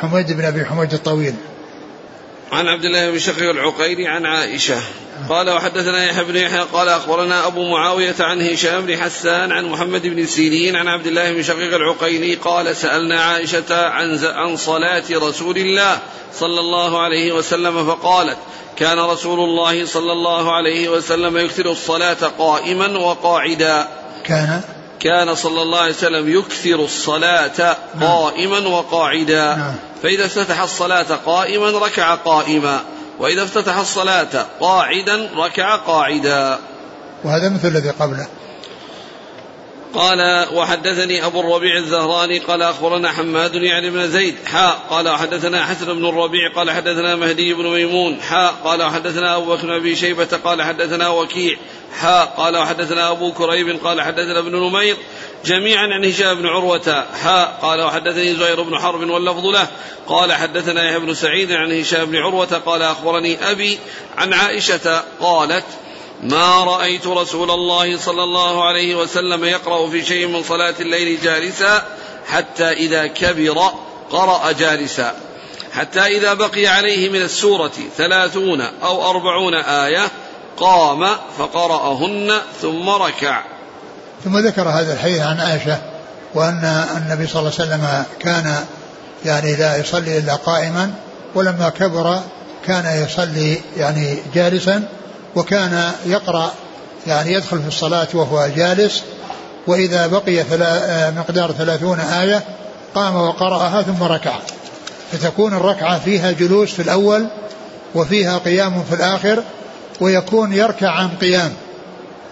[0.00, 1.34] حميد بن أبي حميد الطويل.
[2.52, 4.80] عن عبد الله بن شقيق العقيري عن عائشة.
[5.28, 10.02] قال وحدثنا يحيى بن يحيى قال أخبرنا أبو معاوية عن هشام بن حسان عن محمد
[10.06, 15.58] بن سيرين عن عبد الله بن شقيق العقيلي قال سألنا عائشة عن عن صلاة رسول
[15.58, 15.98] الله
[16.34, 18.38] صلى الله عليه وسلم فقالت
[18.76, 23.88] كان رسول الله صلى الله عليه وسلم يكثر الصلاة قائما وقاعدا.
[24.24, 28.08] كان؟ كان صلى الله عليه وسلم يكثر الصلاة نعم.
[28.08, 29.74] قائما وقاعدا نعم.
[30.02, 32.80] فإذا افتتح الصلاة قائما ركع قائما
[33.18, 36.58] وإذا افتتح الصلاة قاعدا ركع قاعدا
[37.24, 38.26] وهذا مثل الذي قبله
[39.94, 45.86] قال وحدثني أبو الربيع الزهراني قال أخبرنا حماد يعني بن زيد حاء قال وحدثنا حسن
[45.86, 50.62] بن الربيع قال حدثنا مهدي بن ميمون حاء قال وحدثنا أبو بكر أبي شيبة قال
[50.62, 51.56] حدثنا وكيع
[52.00, 54.96] حاء قال وحدثنا أبو كريب قال حدثنا ابن نمير
[55.44, 59.68] جميعا عن هشام بن عروة حاء قال وحدثني زهير بن حرب واللفظ له
[60.06, 63.78] قال حدثنا يحيى بن سعيد عن هشام بن عروة قال أخبرني أبي
[64.16, 65.64] عن عائشة قالت
[66.22, 71.82] ما رأيت رسول الله صلى الله عليه وسلم يقرأ في شيء من صلاة الليل جالسا
[72.26, 73.72] حتى إذا كبر
[74.10, 75.12] قرأ جالسا.
[75.72, 80.08] حتى إذا بقي عليه من السورة ثلاثون أو أربعون آية
[80.56, 81.08] قام
[81.38, 83.42] فقرأهن ثم ركع.
[84.24, 85.78] ثم ذكر هذا الحديث عن عائشة
[86.34, 88.64] وأن النبي صلى الله عليه وسلم كان
[89.24, 90.94] يعني لا يصلي إلا قائما
[91.34, 92.20] ولما كبر
[92.66, 94.88] كان يصلي يعني جالسا
[95.36, 96.52] وكان يقرأ
[97.06, 99.02] يعني يدخل في الصلاة وهو جالس
[99.66, 100.44] وإذا بقي
[101.16, 102.44] مقدار ثلاثون آية
[102.94, 104.34] قام وقرأها ثم ركع.
[105.12, 107.26] فتكون الركعة فيها جلوس في الأول
[107.94, 109.42] وفيها قيام في الآخر
[110.00, 111.52] ويكون يركع عن قيام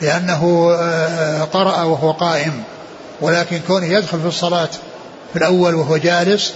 [0.00, 2.62] لأنه آه، قرأ وهو قائم.
[3.20, 4.68] ولكن كونه يدخل في الصلاة
[5.32, 6.52] في الأول وهو جالس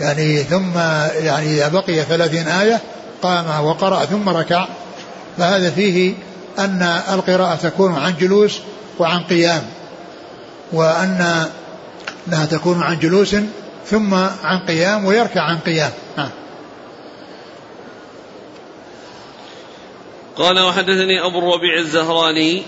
[0.00, 0.78] يعني ثم
[1.18, 2.80] يعني إذا بقي ثلاثين آية
[3.22, 4.66] قام وقرأ ثم ركع
[5.38, 6.14] فهذا فيه
[6.58, 6.82] أن
[7.12, 8.60] القراءة تكون عن جلوس
[8.98, 9.62] وعن قيام
[10.72, 11.46] وأن
[12.28, 13.36] أنها تكون عن جلوس
[13.86, 15.90] ثم عن قيام ويركع عن قيام.
[16.16, 16.30] نعم
[20.36, 22.62] قال وحدثني أبو الربيع الزهراني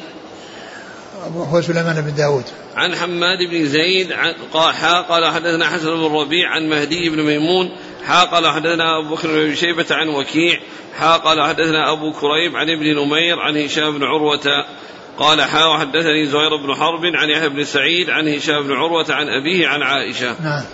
[1.37, 2.45] هو سليمان بن داود.
[2.77, 7.71] عن حماد بن زيد عن قاحا قال حدثنا حسن بن الربيع عن مهدي بن ميمون
[8.07, 10.59] حا قال حدثنا أبو بكر بن شيبة عن وكيع.
[10.99, 14.65] حا قال حدثنا أبو كريب عن ابن نمير عن هشام بن عروة.
[15.19, 19.27] قال حا وحدثني زهير بن حرب عن يحيى بن سعيد عن هشام بن عروة عن
[19.29, 20.43] أبيه عن عائشة.
[20.43, 20.65] نعم.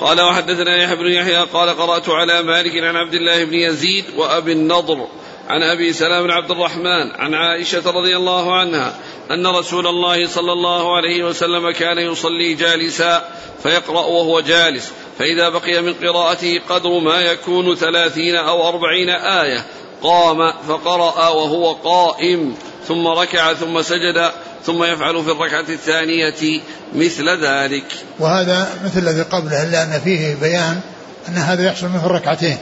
[0.00, 4.52] قال وحدثنا يحيى بن يحيى قال قرأت على مالك عن عبد الله بن يزيد وأبي
[4.52, 5.06] النضر
[5.48, 8.94] عن أبي سلام بن عبد الرحمن عن عائشة رضي الله عنها
[9.30, 13.28] أن رسول الله صلى الله عليه وسلم كان يصلي جالسا
[13.62, 14.92] فيقرأ وهو جالس.
[15.18, 19.64] فإذا بقي من قراءته قدر ما يكون ثلاثين أو أربعين آية
[20.02, 22.54] قام فقرأ وهو قائم
[22.88, 24.30] ثم ركع ثم سجد
[24.64, 26.60] ثم يفعل في الركعة الثانية
[26.94, 27.84] مثل ذلك.
[28.18, 30.80] وهذا مثل الذي قبله إلا أن فيه بيان
[31.28, 32.58] أن هذا يحصل منه الركعتين.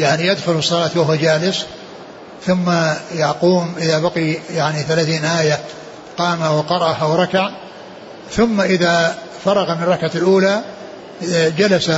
[0.00, 1.66] يعني يدخل الصلاة وهو جالس
[2.46, 2.72] ثم
[3.14, 5.60] يقوم إذا بقي يعني ثلاثين آية
[6.18, 7.50] قام وقرأها وركع
[8.30, 10.62] ثم إذا فرغ من الركعة الأولى
[11.58, 11.90] جلس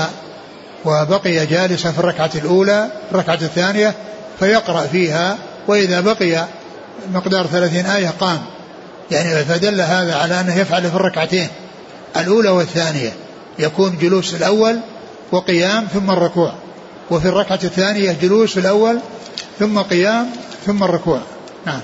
[0.84, 3.94] وبقي جالسا في الركعة الأولى الركعة الثانية
[4.40, 6.46] فيقرأ فيها وإذا بقي
[7.12, 8.38] مقدار ثلاثين آية قام.
[9.10, 11.48] يعني فدل هذا على أنه يفعل في الركعتين
[12.16, 13.12] الأولى والثانية.
[13.58, 14.80] يكون جلوس الأول
[15.32, 16.52] وقيام ثم الركوع
[17.10, 19.00] وفي الركعة الثانية جلوس الأول
[19.58, 20.26] ثم قيام
[20.66, 21.20] ثم الركوع.
[21.66, 21.80] نعم.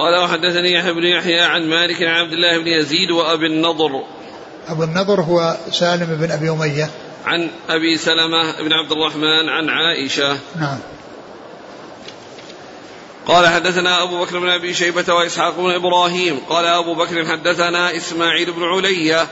[0.00, 4.02] قال وحدثني يحيى بن يحيى عن مالك عن عبد الله بن يزيد وأبي النضر.
[4.68, 6.90] أبو النضر هو سالم بن أبي أمية.
[7.26, 10.38] عن أبي سلمة بن عبد الرحمن عن عائشة.
[10.60, 10.78] نعم.
[13.26, 16.40] قال حدثنا أبو بكر بن أبي شيبة وإسحاق بن إبراهيم.
[16.48, 19.26] قال أبو بكر حدثنا إسماعيل بن علية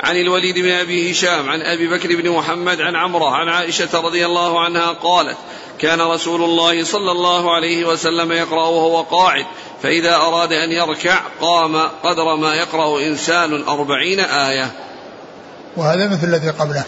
[0.00, 4.26] عن الوليد بن أبي هشام عن أبي بكر بن محمد عن عمرة عن عائشة رضي
[4.26, 5.36] الله عنها قالت
[5.82, 9.46] كان رسول الله صلى الله عليه وسلم يقرا وهو قاعد
[9.82, 14.70] فإذا أراد أن يركع قام قدر ما يقرأ إنسان أربعين آية.
[15.76, 16.84] وهذا مثل الذي قبله.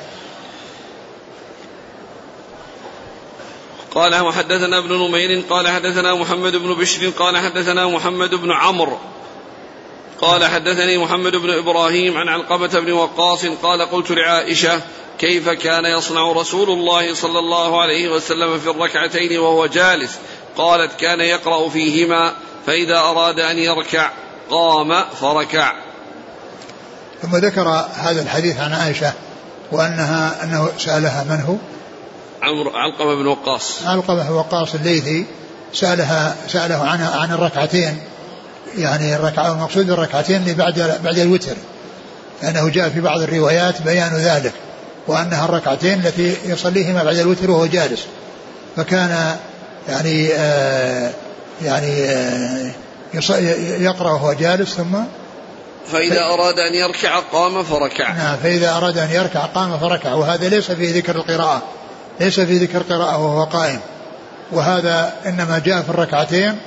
[3.94, 8.98] قال وحدثنا ابن نمير قال حدثنا محمد بن بشر قال حدثنا محمد بن عمرو.
[10.20, 14.80] قال حدثني محمد بن إبراهيم عن علقمة بن وقاص قال قلت لعائشة
[15.18, 20.18] كيف كان يصنع رسول الله صلى الله عليه وسلم في الركعتين وهو جالس؟
[20.56, 22.32] قالت كان يقرأ فيهما
[22.66, 24.10] فإذا أراد أن يركع
[24.50, 25.72] قام فركع.
[27.22, 29.12] ثم ذكر هذا الحديث عن عائشة
[29.72, 31.56] وانها أنه سألها من هو؟
[32.42, 33.86] عمرو علقمة بن وقاص.
[33.86, 35.26] علقمة بن وقاص الليثي
[35.72, 38.00] سالها سأله عنها عن الركعتين.
[38.78, 41.56] يعني الركعة المقصود الركعتين اللي بعد بعد الوتر
[42.42, 44.52] لأنه جاء في بعض الروايات بيان ذلك
[45.06, 48.06] وأنها الركعتين التي يصليهما بعد الوتر وهو جالس.
[48.76, 49.36] فكان
[49.88, 51.10] يعني آه
[51.62, 52.70] يعني آه
[53.78, 54.96] يقرأ وهو جالس ثم
[55.92, 58.12] فإذا أراد أن يركع قام فركع.
[58.12, 61.62] نعم فإذا أراد أن يركع قام فركع وهذا ليس في ذكر القراءة
[62.20, 63.80] ليس في ذكر القراءة وهو قائم.
[64.52, 66.58] وهذا إنما جاء في الركعتين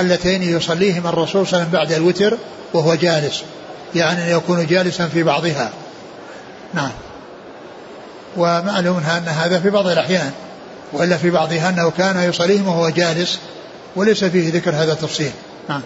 [0.00, 2.38] اللتين يصليهما الرسول صلى الله عليه وسلم بعد الوتر
[2.74, 3.42] وهو جالس
[3.94, 5.72] يعني أن يكون جالسا في بعضها.
[6.74, 6.90] نعم.
[8.36, 10.32] ومعلوم أن هذا في بعض الأحيان
[10.92, 13.38] وإلا في بعضها أنه كان يصليهما وهو جالس
[13.96, 15.32] وليس فيه ذكر هذا التفصيل.
[15.68, 15.82] نعم.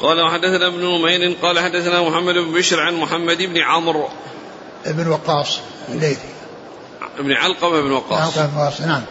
[0.00, 4.08] قال وحدثنا ابن نمير قال حدثنا محمد بن بشر عن محمد بن عمرو.
[4.86, 5.58] بن وقاص
[5.88, 6.28] الليثي
[7.18, 8.38] ابن علقمة بن وقاص.
[8.38, 9.02] علقمة بن وقاص نعم.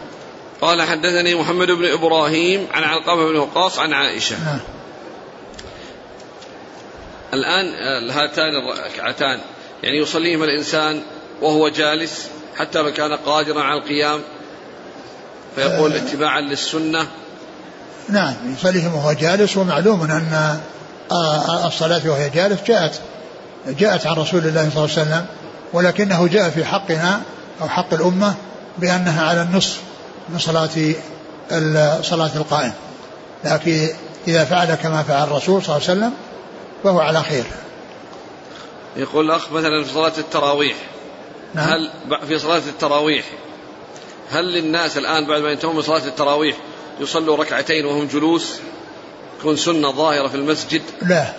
[0.60, 4.36] قال حدثني محمد بن إبراهيم عن علقمة بن وقاص عن عائشة.
[4.44, 4.58] نعم.
[7.34, 9.40] الآن هاتان الركعتان.
[9.82, 11.02] يعني يصليهما الإنسان
[11.42, 14.20] وهو جالس حتى لو كان قادرا على القيام.
[15.56, 15.96] فيقول آه.
[15.96, 17.06] اتباعا للسنة.
[18.08, 19.56] نعم يصليهم وهو جالس.
[19.56, 20.58] ومعلوم أن
[21.66, 23.00] الصلاة وهي جالس جاءت
[23.66, 25.26] جاءت عن رسول الله صلى الله عليه وسلم
[25.72, 27.20] ولكنه جاء في حقنا
[27.60, 28.34] أو حق الأمة
[28.78, 29.80] بأنها على النصف.
[30.30, 30.70] من صلاة
[32.02, 32.72] صلاة القائم.
[33.44, 33.88] لكن
[34.28, 36.12] إذا فعل كما فعل الرسول صلى الله عليه وسلم
[36.84, 37.44] فهو على خير.
[38.96, 40.76] يقول الأخ مثلا في صلاة التراويح.
[41.54, 41.68] نعم.
[41.68, 41.90] هل
[42.28, 43.24] في صلاة التراويح
[44.30, 46.56] هل للناس الآن بعد ما ينتهون من صلاة التراويح
[47.00, 48.54] يصلوا ركعتين وهم جلوس؟
[49.40, 51.32] تكون سنة ظاهرة في المسجد؟ لا.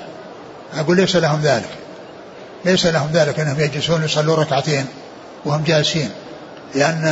[0.74, 1.70] أقول ليس لهم ذلك.
[2.66, 4.86] ليس لهم ذلك أنهم يجلسون يصلوا ركعتين
[5.46, 6.12] وهم جالسين.
[6.76, 7.04] لأن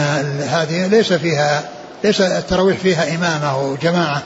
[0.49, 1.70] هذه ليس فيها
[2.03, 4.24] ليس التراويح فيها إمامة وجماعة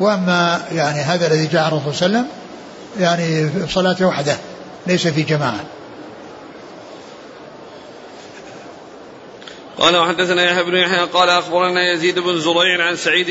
[0.00, 2.38] وأما يعني هذا الذي جاء الرسول صلى الله عليه وسلم
[3.00, 4.36] يعني في صلاة وحده
[4.86, 5.64] ليس في جماعة.
[9.78, 13.28] قال وحدثنا يحيى بن يحيى قال أخبرنا يزيد بن زريع عن سعيد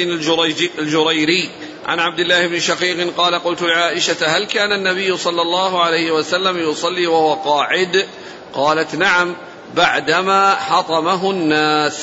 [0.80, 1.50] الجريري
[1.86, 6.70] عن عبد الله بن شقيق قال قلت لعائشة هل كان النبي صلى الله عليه وسلم
[6.70, 8.06] يصلي وهو قاعد؟
[8.54, 9.36] قالت نعم.
[9.76, 11.94] بعدما حطمه الناس.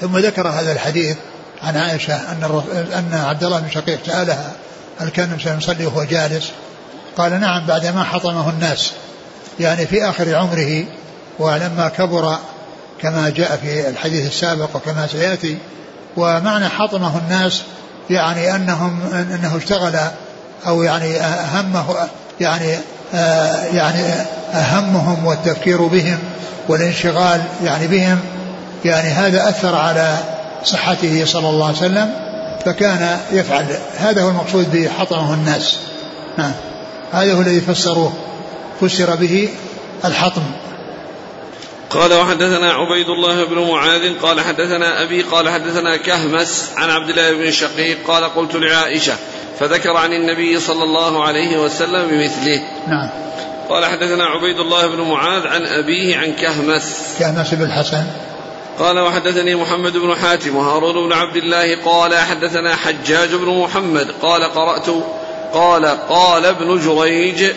[0.00, 1.16] ثم ذكر هذا الحديث
[1.62, 4.52] عن عائشة أن أن عبد الله بن شقيق سألها
[4.98, 6.50] هل كان النبي يصلي وهو جالس؟
[7.18, 8.92] قال نعم بعدما حطمه الناس.
[9.60, 10.84] يعني في آخر عمره
[11.38, 12.38] ولما كبر
[13.02, 15.58] كما جاء في الحديث السابق وكما سيأتي
[16.16, 17.62] ومعنى حطمه الناس
[18.10, 19.98] يعني انهم أنه اشتغل
[20.66, 22.08] أو يعني اهمه
[22.40, 22.78] يعني
[23.72, 24.00] يعني
[24.54, 26.18] أهمهم والتفكير بهم
[26.68, 28.18] والانشغال يعني بهم
[28.84, 30.18] يعني هذا أثر على
[30.64, 32.10] صحته صلى الله عليه وسلم
[32.64, 33.66] فكان يفعل.
[33.96, 35.76] هذا هو المقصود بحطمه الناس.
[36.38, 36.52] نعم.
[37.12, 38.12] هذا هو الذي فسروه
[38.80, 39.48] فسر به
[40.04, 40.42] الحطم.
[41.90, 47.32] قال وحدثنا عبيد الله بن معاذ قال حدثنا أبي قال حدثنا كهمس عن عبد الله
[47.32, 49.14] بن شقيق قال قلت لعائشة
[49.60, 52.62] فذكر عن النبي صلى الله عليه وسلم بمثله.
[52.88, 53.10] نعم.
[53.68, 57.16] قال حدثنا عبيد الله بن معاذ عن أبيه عن كهمس.
[57.18, 58.04] كهمس بن الحسن.
[58.78, 64.44] قال وحدثني محمد بن حاتم وهارون بن عبد الله قال حدثنا حجاج بن محمد قال
[64.44, 64.86] قرأت
[65.52, 67.52] قال قال ابن جريج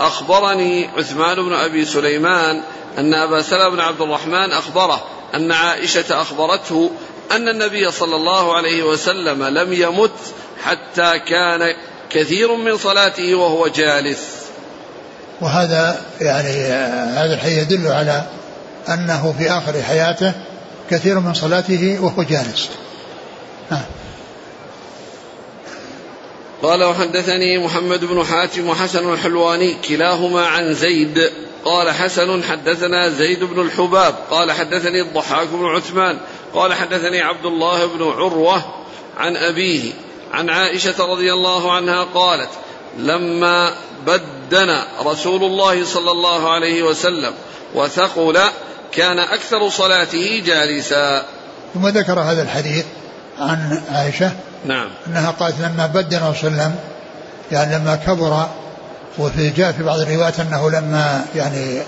[0.00, 2.62] أخبرني عثمان بن أبي سليمان
[2.98, 6.90] أن أبا سلمة بن عبد الرحمن أخبره أن عائشة أخبرته
[7.32, 10.10] أن النبي صلى الله عليه وسلم لم يمت
[10.64, 11.74] حتى كان
[12.10, 14.20] كثير من صلاته وهو جالس.
[15.40, 16.48] وهذا يعني
[17.18, 18.24] هذا الحديث يدل على
[18.88, 20.32] أنه في آخر حياته
[20.90, 22.68] كثير من صلاته وهو جالس.
[23.70, 23.86] ها.
[26.62, 31.30] قال وحدثني محمد بن حاتم وحسن الحلواني كلاهما عن زيد.
[31.64, 34.14] قال حسن حدثنا زيد بن الحباب.
[34.30, 36.18] قال حدثني الضحاك بن عثمان.
[36.54, 38.62] قال حدثني عبد الله بن عروة
[39.16, 39.92] عن أبيه.
[40.34, 42.48] عن عائشة رضي الله عنها قالت
[42.98, 43.74] لما
[44.06, 47.32] بدن رسول الله صلى الله عليه وسلم
[47.74, 48.38] وثقل
[48.92, 51.22] كان أكثر صلاته جالسا.
[51.74, 52.84] ثم ذكر هذا الحديث
[53.38, 54.32] عن عائشة.
[54.64, 54.88] نعم.
[55.06, 56.74] أنها قالت لما بدن رسول الله صلى الله عليه وسلم
[57.52, 58.48] يعني لما كبر
[59.18, 61.82] وفي جاء في بعض الروايات أنه لما يعني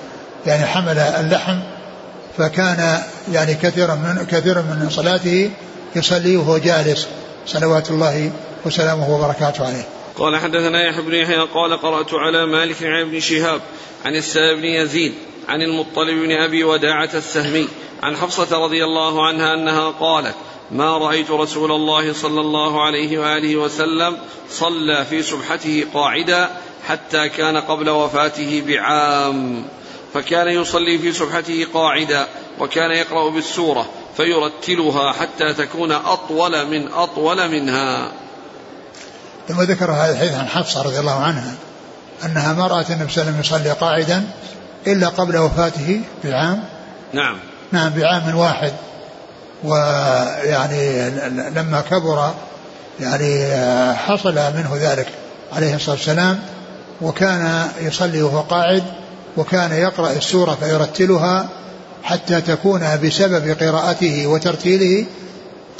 [0.47, 1.59] يعني حمل اللحم
[2.39, 5.51] فكان يعني كثيرا من كثيرا من صلاته
[5.97, 7.07] يصلي وهو جالس.
[7.47, 8.33] صلوات الله
[8.67, 9.85] وسلامه وبركاته عليه.
[10.19, 13.61] قال حدثنا يحيى بن يحيى قال قرأت على مالك عن ابن شهاب
[14.05, 15.15] عن السائب بن يزيد
[15.49, 17.69] عن المطلب بن أبي وداعة السهمي
[18.03, 20.35] عن حفصة رضي الله عنها أنها قالت
[20.71, 24.17] ما رأيت رسول الله صلى الله عليه وآله وسلم
[24.51, 26.51] صلى في سبحته قاعدا
[26.87, 29.65] حتى كان قبل وفاته بعام
[30.15, 32.29] فكان يصلي في سبحته قاعدا
[32.61, 33.87] وكان يقرأ بالسورة
[34.17, 38.09] فيرتلها حتى تكون أطول من أطول منها.
[39.49, 41.55] ثم ذكر هذا الحديث عن حفصة رضي الله عنها
[42.25, 44.25] أنها ما رأت النبي صلى الله عليه وسلم يصلي قاعدا
[44.87, 46.65] إلا قبل وفاته بعام.
[47.13, 47.39] نعم.
[47.73, 48.73] نعم بعام واحد.
[49.65, 51.11] ويعني
[51.51, 52.35] لما كبر
[53.01, 53.57] يعني
[53.95, 55.09] حصل منه ذلك
[55.53, 56.41] عليه الصلاة والسلام
[57.03, 58.83] وكان يصلي وهو قاعد
[59.37, 61.49] وكان يقرأ السورة فيرتلها
[62.07, 65.07] حتى تكون بسبب قراءته وترتيله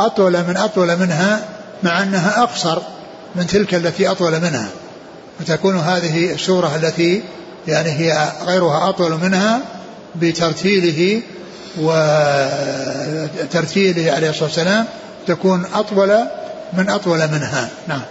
[0.01, 1.45] أطول من أطول منها
[1.83, 2.79] مع أنها أقصر
[3.35, 4.69] من تلك التي أطول منها.
[5.41, 7.23] فتكون هذه السورة التي
[7.69, 9.61] يعني هي غيرها أطول منها
[10.15, 11.23] بترتيله
[11.81, 12.53] وترتيله
[14.13, 14.87] عليه الصلاة والسلام
[15.27, 16.19] تكون أطول
[16.73, 17.69] من أطول منها.
[17.89, 18.03] نعم.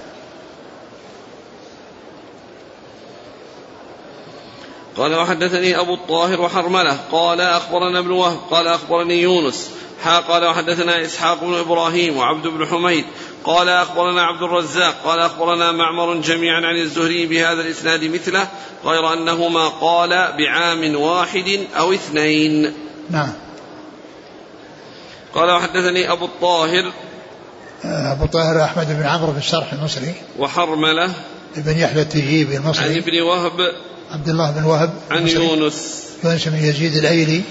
[4.97, 6.97] قال وحدثني أبو الطاهر وحرملة.
[7.11, 9.71] قال أخبرنا ابن وهب قال أخبرني يونس.
[10.03, 13.05] حا قال وحدثنا إسحاق بن إبراهيم وعبد بن حميد.
[13.43, 18.47] قال أخبرنا عبد الرزاق قال أخبرنا معمر جميعا عن الزهري بهذا الإسناد مثله
[18.85, 22.73] غير أنهما قال بعام واحد أو اثنين.
[23.09, 23.33] نعم.
[25.33, 26.91] قال وحدثني أبو الطاهر.
[27.83, 30.13] أبو الطاهر أحمد بن عمرو في الشرح المصري.
[30.39, 31.13] وحرملة.
[31.57, 32.85] ابن يحيى التجيبي المصري.
[32.85, 33.75] عن ابن وهب.
[34.11, 34.93] عبد الله بن وهب.
[35.11, 36.47] عن يونس يونس.
[36.47, 37.41] بن يزيد الايلي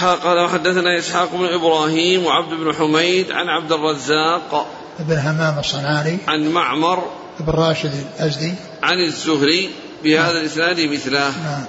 [0.00, 4.66] قال وحدثنا إسحاق بن إبراهيم وعبد بن حميد عن عبد الرزاق
[4.98, 6.18] بن همام الصنعاني.
[6.28, 7.04] عن معمر
[7.40, 8.54] بن راشد الأزدي.
[8.82, 9.70] عن الزهري
[10.04, 11.30] بهذا الإسناد مثله.
[11.30, 11.64] نعم.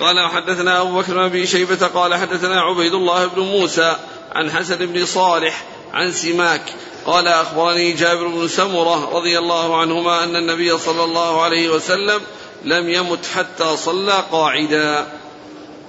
[0.00, 3.96] قال وحدثنا أبو بكر بن أبي شيبة قال حدثنا عبيد الله بن موسى
[4.32, 5.64] عن حسن بن صالح
[5.94, 6.62] عن سماك.
[7.06, 12.20] قال أخبرني جابر بن سمرة رضي الله عنهما أن النبي صلى الله عليه وسلم
[12.64, 15.06] لم يمت حتى صلى قاعدا.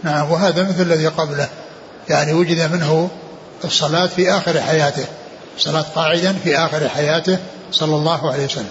[0.03, 1.49] نعم وهذا مثل الذي قبله.
[2.09, 3.09] يعني وجد منه
[3.63, 5.05] الصلاة في آخر حياته.
[5.57, 7.37] صلاة قاعدا في آخر حياته
[7.71, 8.69] صلى الله عليه وسلم.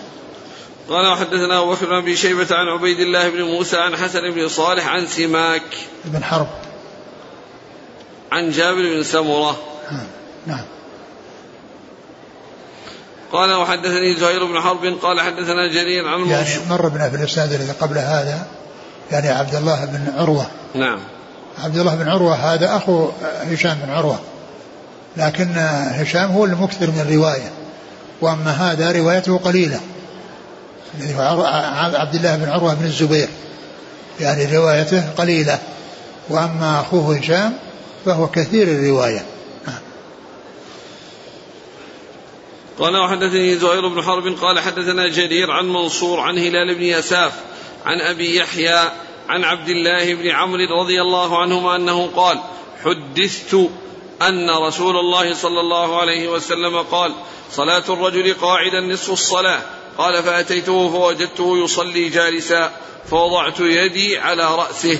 [0.89, 4.89] قال وحدثنا أبو بكر بن شيبة عن عبيد الله بن موسى عن حسن بن صالح
[4.89, 5.77] عن سماك.
[6.05, 6.49] بن حرب.
[8.33, 9.59] عن جابر بن سمرة.
[9.91, 10.07] نعم,
[10.47, 10.65] نعم.
[13.33, 17.73] قال وحدثني زهير بن حرب قال حدثنا جرير عن يعني مر بنا في الاسناد الذي
[17.73, 18.47] قبل هذا
[19.13, 20.47] يعني عبد الله بن عروة.
[20.75, 20.99] نعم.
[21.65, 23.09] عبد الله بن عروة هذا أخو
[23.53, 24.19] هشام بن عروة.
[25.17, 25.49] لكن
[25.89, 27.51] هشام هو المكثر من الروايه
[28.21, 29.81] وأما هذا روايته قليلة.
[30.99, 31.45] الذي هو
[31.95, 33.29] عبد الله بن عروة بن الزبير.
[34.21, 35.59] يعني روايته قليلة.
[36.29, 37.53] وأما أخوه هشام
[38.07, 39.25] فهو كثير الرواية.
[42.79, 47.33] قال وحدثني زهير بن حرب قال حدثنا جرير عن منصور عن هلال بن يساف
[47.87, 48.91] عن أبي يحيى
[49.29, 52.41] عن عبد الله بن عمرو رضي الله عنهما أنه قال
[52.85, 53.71] حدثت
[54.23, 57.13] أن رسول الله صلى الله عليه وسلم قال
[57.51, 59.61] صلاة الرجل قاعدا نصف الصلاة.
[59.99, 62.73] قال فأتيته فوجدته يصلي جالسا
[63.11, 64.99] فوضعت يدي على رأسه.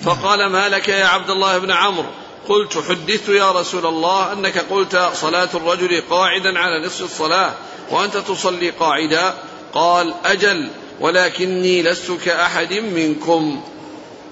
[0.00, 2.10] فقال ما لك يا عبد الله بن عمرو؟
[2.48, 7.52] قلت حدثت يا رسول الله أنك قلت صلاة الرجل قاعدا على نصف الصلاة
[7.90, 9.34] وأنت تصلي قاعدا.
[9.74, 10.70] قال أجل
[11.00, 13.60] ولكني لست كأحد منكم.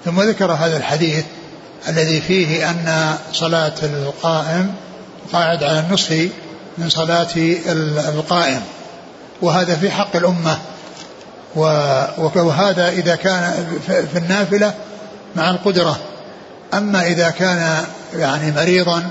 [0.05, 1.25] ثم ذكر هذا الحديث
[1.87, 4.73] الذي فيه أن صلاة القائم
[5.33, 6.29] قاعد على النصف
[6.77, 7.27] من صلاة
[7.97, 8.61] القائم
[9.41, 10.59] وهذا في حق الأمة.
[12.35, 14.73] وهذا إذا كان في النافلة
[15.35, 15.99] مع القدرة.
[16.73, 17.83] أما إذا كان
[18.15, 19.03] يعني مريضا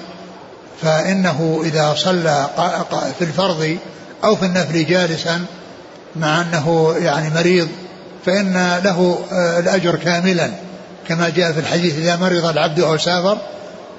[0.82, 2.46] فإنه إذا صلى
[3.18, 3.78] في الفرض
[4.24, 5.44] أو في النفل جالسا
[6.16, 7.68] مع أنه يعني مريض
[8.26, 10.50] فإن له آه، الأجر كاملا.
[11.08, 13.38] كما جاء في الحديث إذا مرض العبد أو سافر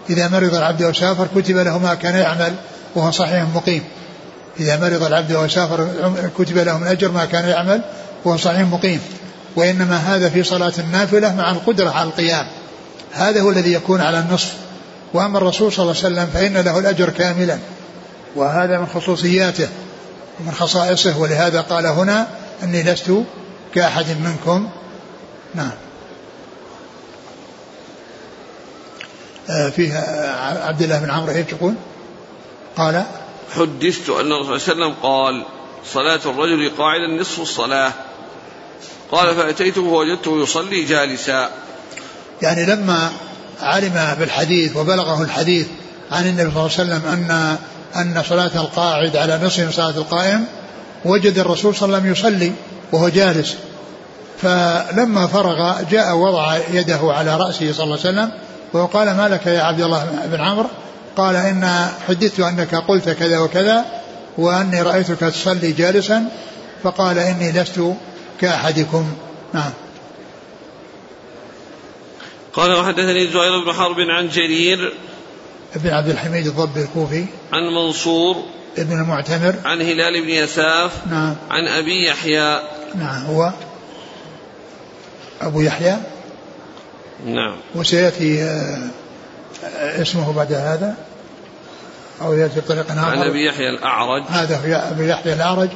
[0.10, 2.54] إذا مرض العبد أو سافر كتب له ما كان يعمل
[2.96, 3.84] وهو صحيح مقيم.
[4.60, 5.88] إذا مرض العبد أو سافر
[6.38, 7.82] كتب له من أجر ما كان يعمل
[8.26, 9.00] وهو صحيح مقيم.
[9.56, 12.48] وإنما هذا في صلاة النافلة مع القدرة على القيام.
[13.12, 14.54] هذا هو الذي يكون على النصف.
[15.14, 17.58] وأما الرسول صلى الله عليه وسلم فإن له الأجر كاملا.
[18.36, 19.68] وهذا من خصوصياته
[20.40, 21.20] ومن خصائصه.
[21.20, 22.28] ولهذا قال هنا
[22.64, 23.12] أني لست
[23.76, 24.70] كأحد منكم.
[25.56, 25.72] نعم.
[29.50, 29.94] آه، فيه
[30.66, 31.74] عبد الله بن عمرو إيش يقول؟
[32.78, 33.04] قال
[33.56, 35.46] حدثت أن الرسول صلى الله عليه وسلم قال
[35.86, 37.94] صلاة الرجل قاعدا نصف الصلاة.
[39.12, 41.50] قال فأتيته فوجدته يصلي جالسا.
[42.42, 43.10] يعني لما
[43.62, 45.68] علم بالحديث وبلغه الحديث
[46.12, 47.58] عن النبي صلى الله عليه وسلم أن
[47.96, 50.46] أن صلاة القاعد على نصف صلاة القائم
[51.06, 52.52] وجد الرسول صلى الله عليه وسلم يصلي
[52.92, 53.56] وهو جالس.
[54.42, 58.32] فلما فرغ جاء وضع يده على رأسه صلى الله عليه وسلم
[58.74, 60.70] وقال ما لك يا عبد الله بن عمرو؟
[61.18, 63.86] قال إن حدثت أنك قلت كذا وكذا
[64.38, 66.26] وأني رأيتك تصلي جالسا
[66.84, 67.82] فقال إني لست
[68.42, 69.06] كأحدكم.
[69.54, 69.72] نعم.
[72.58, 74.94] قال وحدثني زهير بن حرب عن جرير
[75.76, 78.36] ابن عبد الحميد الضبي الكوفي عن منصور
[78.78, 79.56] ابن المعتمر.
[79.66, 81.36] عن هلال بن يساف نعم.
[81.50, 82.60] عن أبي يحيى.
[82.96, 83.52] نعم هو
[85.42, 85.98] أبو يحيى.
[87.26, 87.56] نعم.
[87.76, 88.90] وسيأتي آه،
[90.02, 90.96] اسمه بعد هذا
[92.22, 93.00] أو يأتي بطريق آخر.
[93.00, 94.24] عن أبي يحيى الأعرج.
[94.30, 95.70] هذا هو أبي يحيى الأعرج.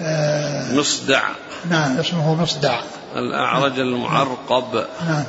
[0.00, 1.22] آه، مصدع.
[1.70, 2.80] نعم اسمه مصدع.
[3.16, 4.86] الأعرج المعرقب.
[5.04, 5.24] نعم.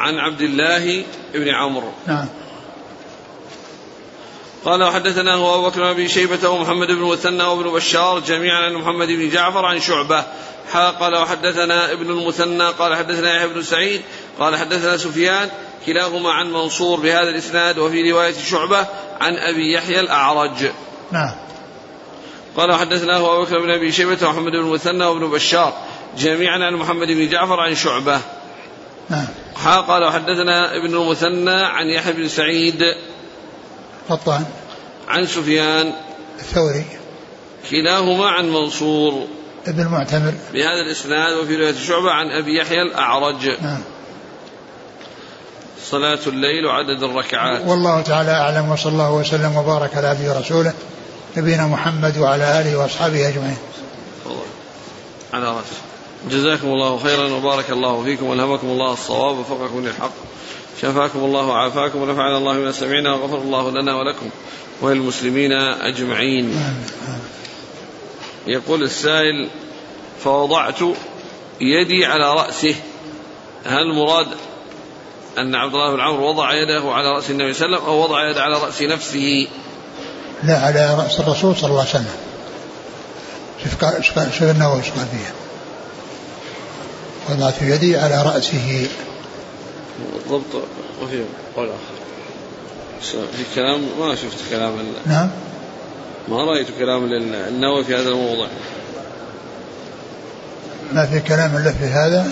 [0.00, 2.26] عن عبد الله بن عمرو نعم
[4.64, 9.08] قال وحدثنا هو أبو بكر بن شيبة ومحمد بن مثنى وابن بشار جميعا عن محمد
[9.08, 10.24] بن جعفر عن شعبة
[10.74, 14.02] قال وحدثنا ابن المثنى قال حدثنا يحيى بن سعيد
[14.38, 15.50] قال حدثنا سفيان
[15.86, 18.86] كلاهما عن منصور بهذا الإسناد وفي رواية شعبة
[19.20, 20.70] عن أبي يحيى الأعرج.
[21.12, 21.34] نعم.
[22.56, 25.74] قال وحدثنا هو أبو بكر بن أبي شيبة ومحمد بن المثنى وابن بشار
[26.18, 28.20] جميعا عن محمد بن جعفر عن شعبة.
[29.10, 29.26] نعم.
[29.88, 32.82] قال وحدثنا ابن المثنى عن يحيى بن سعيد.
[34.08, 34.44] قطان
[35.08, 35.92] عن سفيان.
[36.38, 36.84] الثوري.
[37.70, 39.26] كلاهما عن منصور.
[39.66, 40.32] ابن المعتمر.
[40.52, 43.48] بهذا الإسناد وفي رواية شعبة عن أبي يحيى الأعرج.
[43.62, 43.80] نعم.
[45.90, 47.66] صلاة الليل وعدد الركعات.
[47.66, 50.72] والله تعالى أعلم وصلى الله وسلم وبارك على عبده ورسوله
[51.36, 53.58] نبينا محمد وعلى آله وأصحابه أجمعين.
[55.32, 55.89] على رأسه
[56.28, 60.12] جزاكم الله خيرا وبارك الله فيكم والهمكم الله الصواب وفقكم للحق
[60.82, 64.30] شفاكم الله وعافاكم ونفعنا الله بما سمعنا وغفر الله لنا ولكم
[64.82, 66.74] وللمسلمين أجمعين.
[68.46, 69.48] يقول السائل
[70.24, 70.78] فوضعت
[71.60, 72.74] يدي على رأسه
[73.64, 74.26] هل المراد
[75.38, 78.02] أن عبد الله بن عمرو وضع يده على رأس النبي صلى الله عليه وسلم أو
[78.02, 79.48] وضع يده على رأس نفسه؟
[80.42, 82.14] لا على رأس الرسول صلى الله عليه وسلم.
[83.64, 85.32] شوف شوف النووي إيش قال فيها.
[87.32, 88.88] وضعت يدي على رأسه.
[90.14, 90.62] بالضبط
[91.02, 91.24] وفي
[91.56, 92.00] قول آخر.
[93.36, 94.72] في كلام ما شفت كلام
[95.06, 95.30] نعم.
[96.28, 98.46] ما رأيت كلام النووي في هذا الموضوع.
[100.92, 102.26] ما في كلام إلا في هذا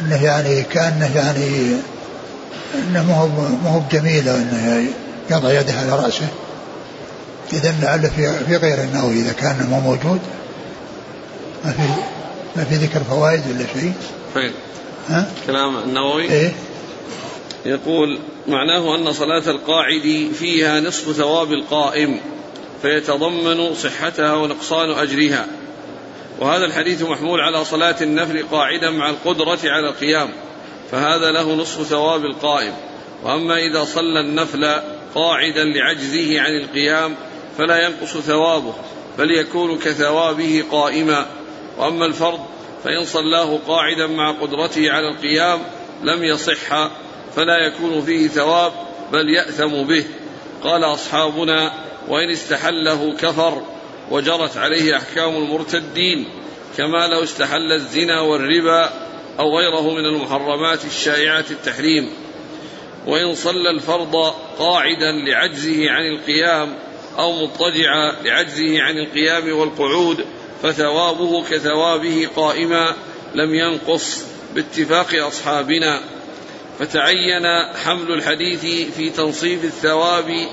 [0.00, 1.76] إنه يعني كأنه يعني
[2.74, 3.26] إنه ما هو
[3.64, 4.88] ما هو بجميل إنه
[5.30, 6.28] يضع يده على رأسه.
[7.52, 10.20] اذا لعل في في غير النووي إذا كان مو موجود.
[11.64, 11.82] ما في
[12.56, 13.92] ما في ذكر فوائد ولا شيء
[14.34, 14.52] فين؟
[15.08, 16.52] ها؟ كلام النووي؟ إيه
[17.66, 22.20] يقول معناه أن صلاة القاعد فيها نصف ثواب القائم
[22.82, 25.46] فيتضمن صحتها ونقصان أجرها
[26.40, 30.28] وهذا الحديث محمول على صلاة النفل قاعدا مع القدرة على القيام
[30.90, 32.72] فهذا له نصف ثواب القائم
[33.22, 34.80] وأما إذا صلى النفل
[35.14, 37.14] قاعدا لعجزه عن القيام
[37.58, 38.74] فلا ينقص ثوابه
[39.18, 41.26] بل يكون كثوابه قائما
[41.80, 42.40] وأما الفرض
[42.84, 45.60] فإن صلاه قاعدا مع قدرته على القيام
[46.02, 46.90] لم يصح
[47.36, 48.72] فلا يكون فيه ثواب
[49.12, 50.04] بل يأثم به.
[50.64, 51.72] قال أصحابنا
[52.08, 53.62] وإن استحله كفر
[54.10, 56.28] وجرت عليه أحكام المرتدين
[56.76, 58.90] كما لو استحل الزنا والربا
[59.38, 62.10] أو غيره من المحرمات الشائعة التحريم.
[63.06, 66.74] وإن صلى الفرض قاعدا لعجزه عن القيام
[67.18, 70.24] أو مضطجعا لعجزه عن القيام والقعود
[70.62, 72.96] فثوابه كثوابه قائما
[73.34, 76.00] لم ينقص باتفاق أصحابنا.
[76.78, 80.46] فتعين حمل الحديث في تنصيف الثواب